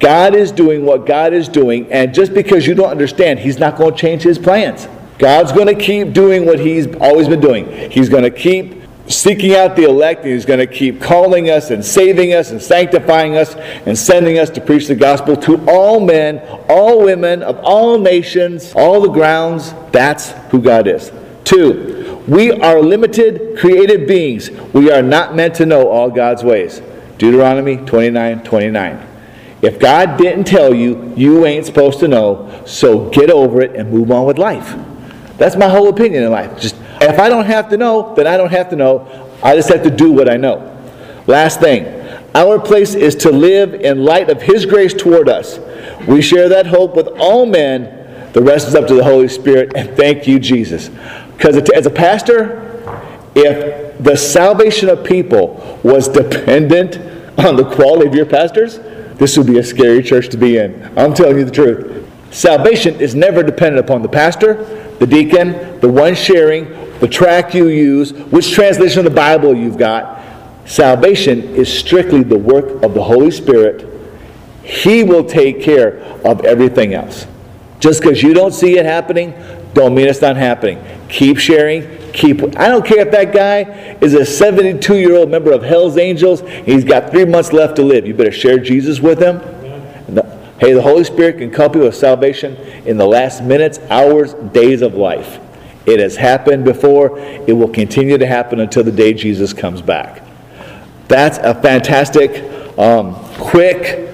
God 0.00 0.34
is 0.34 0.52
doing 0.52 0.84
what 0.84 1.06
God 1.06 1.32
is 1.32 1.48
doing, 1.48 1.90
and 1.92 2.14
just 2.14 2.32
because 2.32 2.66
you 2.66 2.74
don't 2.74 2.90
understand, 2.90 3.38
He's 3.38 3.58
not 3.58 3.76
going 3.76 3.92
to 3.92 3.96
change 3.98 4.22
His 4.22 4.38
plans. 4.38 4.86
God's 5.18 5.50
going 5.50 5.66
to 5.66 5.74
keep 5.74 6.12
doing 6.12 6.46
what 6.46 6.60
He's 6.60 6.86
always 6.96 7.28
been 7.28 7.40
doing. 7.40 7.90
He's 7.90 8.08
going 8.08 8.22
to 8.22 8.30
keep 8.30 8.82
seeking 9.08 9.56
out 9.56 9.74
the 9.74 9.84
elect, 9.84 10.22
and 10.22 10.32
He's 10.32 10.44
going 10.44 10.60
to 10.60 10.66
keep 10.66 11.00
calling 11.00 11.50
us 11.50 11.70
and 11.70 11.84
saving 11.84 12.32
us 12.32 12.50
and 12.52 12.62
sanctifying 12.62 13.36
us 13.36 13.54
and 13.56 13.98
sending 13.98 14.38
us 14.38 14.50
to 14.50 14.60
preach 14.60 14.86
the 14.86 14.94
gospel 14.94 15.36
to 15.36 15.64
all 15.68 15.98
men, 15.98 16.38
all 16.68 17.02
women, 17.02 17.42
of 17.42 17.58
all 17.64 17.98
nations, 17.98 18.72
all 18.76 19.00
the 19.00 19.10
grounds. 19.10 19.74
That's 19.90 20.30
who 20.50 20.62
God 20.62 20.86
is. 20.86 21.10
Two, 21.42 22.22
we 22.28 22.52
are 22.52 22.80
limited, 22.80 23.58
created 23.58 24.06
beings. 24.06 24.50
We 24.72 24.92
are 24.92 25.02
not 25.02 25.34
meant 25.34 25.56
to 25.56 25.66
know 25.66 25.88
all 25.88 26.10
God's 26.10 26.44
ways. 26.44 26.80
Deuteronomy 27.16 27.78
29 27.78 28.44
29. 28.44 29.07
If 29.60 29.80
God 29.80 30.16
didn't 30.16 30.44
tell 30.44 30.72
you, 30.72 31.12
you 31.16 31.44
ain't 31.44 31.66
supposed 31.66 31.98
to 32.00 32.08
know, 32.08 32.62
so 32.64 33.10
get 33.10 33.30
over 33.30 33.60
it 33.60 33.74
and 33.74 33.90
move 33.90 34.10
on 34.10 34.24
with 34.26 34.38
life. 34.38 34.76
That's 35.36 35.56
my 35.56 35.68
whole 35.68 35.88
opinion 35.88 36.22
in 36.22 36.30
life. 36.30 36.60
Just 36.60 36.76
if 37.00 37.18
I 37.18 37.28
don't 37.28 37.46
have 37.46 37.68
to 37.70 37.76
know, 37.76 38.14
then 38.14 38.26
I 38.26 38.36
don't 38.36 38.50
have 38.50 38.70
to 38.70 38.76
know. 38.76 39.30
I 39.42 39.54
just 39.54 39.68
have 39.68 39.82
to 39.84 39.90
do 39.90 40.12
what 40.12 40.28
I 40.28 40.36
know. 40.36 40.74
Last 41.26 41.60
thing, 41.60 41.86
our 42.34 42.60
place 42.60 42.94
is 42.94 43.14
to 43.16 43.30
live 43.30 43.74
in 43.74 44.04
light 44.04 44.30
of 44.30 44.42
His 44.42 44.66
grace 44.66 44.94
toward 44.94 45.28
us. 45.28 45.58
We 46.06 46.22
share 46.22 46.48
that 46.48 46.66
hope 46.66 46.94
with 46.94 47.08
all 47.18 47.46
men. 47.46 48.32
The 48.32 48.42
rest 48.42 48.68
is 48.68 48.74
up 48.74 48.86
to 48.88 48.94
the 48.94 49.04
Holy 49.04 49.28
Spirit, 49.28 49.72
and 49.74 49.96
thank 49.96 50.26
you, 50.28 50.38
Jesus. 50.38 50.90
Because 51.36 51.56
as 51.70 51.86
a 51.86 51.90
pastor, 51.90 52.64
if 53.34 54.02
the 54.02 54.16
salvation 54.16 54.88
of 54.88 55.04
people 55.04 55.80
was 55.82 56.08
dependent 56.08 56.98
on 57.38 57.56
the 57.56 57.64
quality 57.64 58.06
of 58.06 58.14
your 58.14 58.26
pastors, 58.26 58.78
this 59.18 59.36
would 59.36 59.46
be 59.46 59.58
a 59.58 59.64
scary 59.64 60.02
church 60.02 60.28
to 60.30 60.36
be 60.36 60.58
in. 60.58 60.90
I'm 60.96 61.12
telling 61.12 61.38
you 61.38 61.44
the 61.44 61.50
truth. 61.50 62.08
Salvation 62.30 63.00
is 63.00 63.14
never 63.14 63.42
dependent 63.42 63.84
upon 63.84 64.02
the 64.02 64.08
pastor, 64.08 64.64
the 64.98 65.06
deacon, 65.06 65.80
the 65.80 65.88
one 65.88 66.14
sharing, 66.14 66.66
the 67.00 67.08
track 67.08 67.54
you 67.54 67.68
use, 67.68 68.12
which 68.12 68.52
translation 68.52 69.00
of 69.00 69.04
the 69.04 69.10
Bible 69.10 69.54
you've 69.54 69.78
got. 69.78 70.22
Salvation 70.66 71.42
is 71.54 71.72
strictly 71.72 72.22
the 72.22 72.38
work 72.38 72.82
of 72.82 72.94
the 72.94 73.02
Holy 73.02 73.30
Spirit. 73.30 73.86
He 74.62 75.02
will 75.02 75.24
take 75.24 75.62
care 75.62 76.00
of 76.24 76.44
everything 76.44 76.94
else. 76.94 77.26
Just 77.80 78.02
because 78.02 78.22
you 78.22 78.34
don't 78.34 78.52
see 78.52 78.76
it 78.76 78.84
happening, 78.84 79.32
don't 79.74 79.94
mean 79.94 80.08
it's 80.08 80.20
not 80.20 80.36
happening. 80.36 80.82
Keep 81.08 81.38
sharing, 81.38 82.12
keep. 82.12 82.42
I 82.56 82.68
don't 82.68 82.84
care 82.84 83.00
if 83.00 83.10
that 83.12 83.32
guy 83.32 83.96
is 84.00 84.14
a 84.14 84.24
72 84.24 84.96
year 84.96 85.16
old 85.16 85.30
member 85.30 85.52
of 85.52 85.62
Hell's 85.62 85.96
Angels. 85.96 86.40
He's 86.64 86.84
got 86.84 87.10
three 87.10 87.24
months 87.24 87.52
left 87.52 87.76
to 87.76 87.82
live. 87.82 88.06
You 88.06 88.14
better 88.14 88.32
share 88.32 88.58
Jesus 88.58 89.00
with 89.00 89.20
him. 89.20 89.40
Hey, 90.58 90.72
the 90.72 90.82
Holy 90.82 91.04
Spirit 91.04 91.38
can 91.38 91.52
help 91.52 91.76
you 91.76 91.82
with 91.82 91.94
salvation 91.94 92.56
in 92.84 92.96
the 92.96 93.06
last 93.06 93.44
minutes, 93.44 93.78
hours, 93.90 94.34
days 94.34 94.82
of 94.82 94.94
life. 94.94 95.38
It 95.86 96.00
has 96.00 96.16
happened 96.16 96.64
before. 96.64 97.16
It 97.18 97.52
will 97.52 97.68
continue 97.68 98.18
to 98.18 98.26
happen 98.26 98.58
until 98.58 98.82
the 98.82 98.90
day 98.90 99.14
Jesus 99.14 99.52
comes 99.52 99.80
back. 99.80 100.22
That's 101.06 101.38
a 101.38 101.54
fantastic, 101.54 102.42
um, 102.76 103.14
quick 103.34 104.10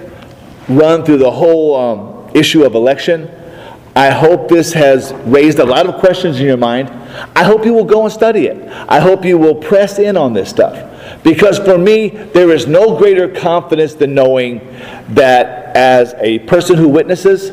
run 0.68 1.02
through 1.04 1.18
the 1.18 1.30
whole 1.30 1.74
um, 1.74 2.30
issue 2.34 2.64
of 2.64 2.74
election. 2.74 3.30
I 3.96 4.10
hope 4.10 4.48
this 4.48 4.72
has 4.72 5.12
raised 5.24 5.60
a 5.60 5.64
lot 5.64 5.86
of 5.86 6.00
questions 6.00 6.40
in 6.40 6.46
your 6.46 6.56
mind. 6.56 6.88
I 7.36 7.44
hope 7.44 7.64
you 7.64 7.72
will 7.72 7.84
go 7.84 8.02
and 8.02 8.12
study 8.12 8.46
it. 8.46 8.68
I 8.88 8.98
hope 8.98 9.24
you 9.24 9.38
will 9.38 9.54
press 9.54 9.98
in 10.00 10.16
on 10.16 10.32
this 10.32 10.50
stuff. 10.50 11.22
Because 11.22 11.58
for 11.58 11.78
me, 11.78 12.08
there 12.08 12.50
is 12.50 12.66
no 12.66 12.98
greater 12.98 13.28
confidence 13.28 13.94
than 13.94 14.14
knowing 14.14 14.58
that 15.10 15.76
as 15.76 16.14
a 16.18 16.40
person 16.40 16.76
who 16.76 16.88
witnesses, 16.88 17.50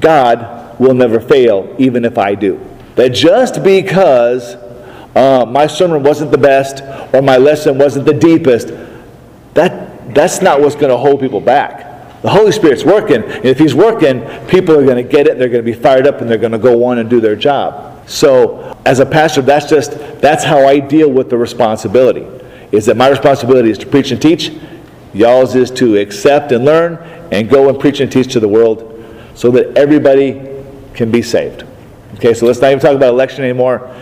God 0.00 0.78
will 0.80 0.94
never 0.94 1.20
fail, 1.20 1.74
even 1.78 2.04
if 2.04 2.16
I 2.16 2.34
do. 2.34 2.60
That 2.96 3.10
just 3.10 3.62
because 3.62 4.54
uh, 5.14 5.44
my 5.46 5.66
sermon 5.66 6.02
wasn't 6.02 6.30
the 6.30 6.38
best 6.38 6.82
or 7.14 7.20
my 7.20 7.36
lesson 7.36 7.76
wasn't 7.76 8.06
the 8.06 8.14
deepest, 8.14 8.68
that, 9.54 10.14
that's 10.14 10.40
not 10.40 10.60
what's 10.60 10.74
going 10.74 10.88
to 10.88 10.96
hold 10.96 11.20
people 11.20 11.40
back. 11.40 11.91
The 12.22 12.30
Holy 12.30 12.52
Spirit's 12.52 12.84
working. 12.84 13.22
And 13.22 13.44
if 13.44 13.58
He's 13.58 13.74
working, 13.74 14.22
people 14.46 14.78
are 14.78 14.84
going 14.84 14.96
to 14.96 15.08
get 15.08 15.26
it, 15.26 15.38
they're 15.38 15.48
going 15.48 15.64
to 15.64 15.70
be 15.70 15.78
fired 15.78 16.06
up, 16.06 16.20
and 16.20 16.30
they're 16.30 16.38
going 16.38 16.52
to 16.52 16.58
go 16.58 16.84
on 16.84 16.98
and 16.98 17.10
do 17.10 17.20
their 17.20 17.36
job. 17.36 18.08
So, 18.08 18.76
as 18.84 19.00
a 19.00 19.06
pastor, 19.06 19.42
that's 19.42 19.68
just 19.68 19.92
that's 20.20 20.44
how 20.44 20.66
I 20.66 20.78
deal 20.78 21.10
with 21.10 21.30
the 21.30 21.36
responsibility. 21.36 22.26
Is 22.70 22.86
that 22.86 22.96
my 22.96 23.08
responsibility 23.08 23.70
is 23.70 23.78
to 23.78 23.86
preach 23.86 24.12
and 24.12 24.22
teach. 24.22 24.52
Y'all's 25.12 25.54
is 25.54 25.70
to 25.72 25.98
accept 25.98 26.52
and 26.52 26.64
learn 26.64 26.96
and 27.32 27.48
go 27.48 27.68
and 27.68 27.78
preach 27.78 28.00
and 28.00 28.10
teach 28.10 28.32
to 28.32 28.40
the 28.40 28.48
world 28.48 28.88
so 29.34 29.50
that 29.50 29.76
everybody 29.76 30.64
can 30.94 31.10
be 31.10 31.22
saved. 31.22 31.64
Okay, 32.14 32.34
so 32.34 32.46
let's 32.46 32.60
not 32.60 32.68
even 32.68 32.80
talk 32.80 32.94
about 32.94 33.10
election 33.10 33.44
anymore. 33.44 33.94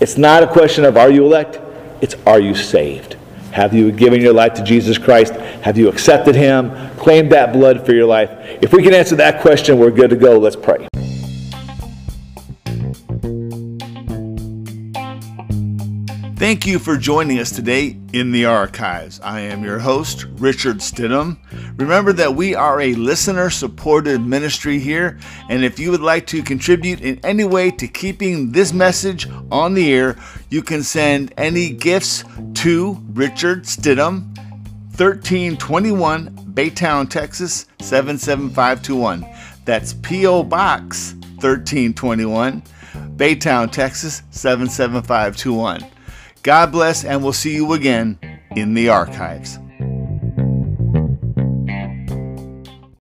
It's 0.00 0.16
not 0.16 0.42
a 0.42 0.46
question 0.46 0.84
of 0.84 0.96
are 0.96 1.10
you 1.10 1.24
elect, 1.24 1.60
it's 2.00 2.14
are 2.26 2.40
you 2.40 2.54
saved? 2.54 3.16
Have 3.52 3.74
you 3.74 3.92
given 3.92 4.20
your 4.20 4.32
life 4.32 4.54
to 4.54 4.64
Jesus 4.64 4.96
Christ? 4.96 5.34
Have 5.34 5.76
you 5.76 5.88
accepted 5.88 6.34
Him? 6.34 6.72
Claimed 6.96 7.30
that 7.32 7.52
blood 7.52 7.84
for 7.84 7.92
your 7.92 8.06
life? 8.06 8.30
If 8.62 8.72
we 8.72 8.82
can 8.82 8.94
answer 8.94 9.14
that 9.16 9.42
question, 9.42 9.78
we're 9.78 9.90
good 9.90 10.10
to 10.10 10.16
go. 10.16 10.38
Let's 10.38 10.56
pray. 10.56 10.88
Thank 16.42 16.66
you 16.66 16.80
for 16.80 16.96
joining 16.96 17.38
us 17.38 17.52
today 17.52 17.96
in 18.12 18.32
the 18.32 18.46
archives. 18.46 19.20
I 19.20 19.38
am 19.42 19.62
your 19.62 19.78
host, 19.78 20.26
Richard 20.38 20.78
Stidham. 20.78 21.36
Remember 21.78 22.12
that 22.14 22.34
we 22.34 22.56
are 22.56 22.80
a 22.80 22.94
listener 22.94 23.48
supported 23.48 24.26
ministry 24.26 24.80
here, 24.80 25.20
and 25.48 25.64
if 25.64 25.78
you 25.78 25.92
would 25.92 26.00
like 26.00 26.26
to 26.26 26.42
contribute 26.42 27.00
in 27.00 27.20
any 27.22 27.44
way 27.44 27.70
to 27.70 27.86
keeping 27.86 28.50
this 28.50 28.72
message 28.72 29.28
on 29.52 29.74
the 29.74 29.92
air, 29.92 30.16
you 30.50 30.62
can 30.62 30.82
send 30.82 31.32
any 31.36 31.70
gifts 31.70 32.24
to 32.54 33.00
Richard 33.12 33.62
Stidham, 33.62 34.36
1321 34.96 36.28
Baytown, 36.54 37.08
Texas 37.08 37.66
77521. 37.78 39.24
That's 39.64 39.92
P.O. 39.92 40.42
Box 40.42 41.12
1321, 41.36 42.62
Baytown, 43.16 43.70
Texas 43.70 44.24
77521. 44.32 45.91
God 46.42 46.72
bless, 46.72 47.04
and 47.04 47.22
we'll 47.22 47.32
see 47.32 47.54
you 47.54 47.72
again 47.72 48.18
in 48.56 48.74
the 48.74 48.88
archives. 48.88 49.58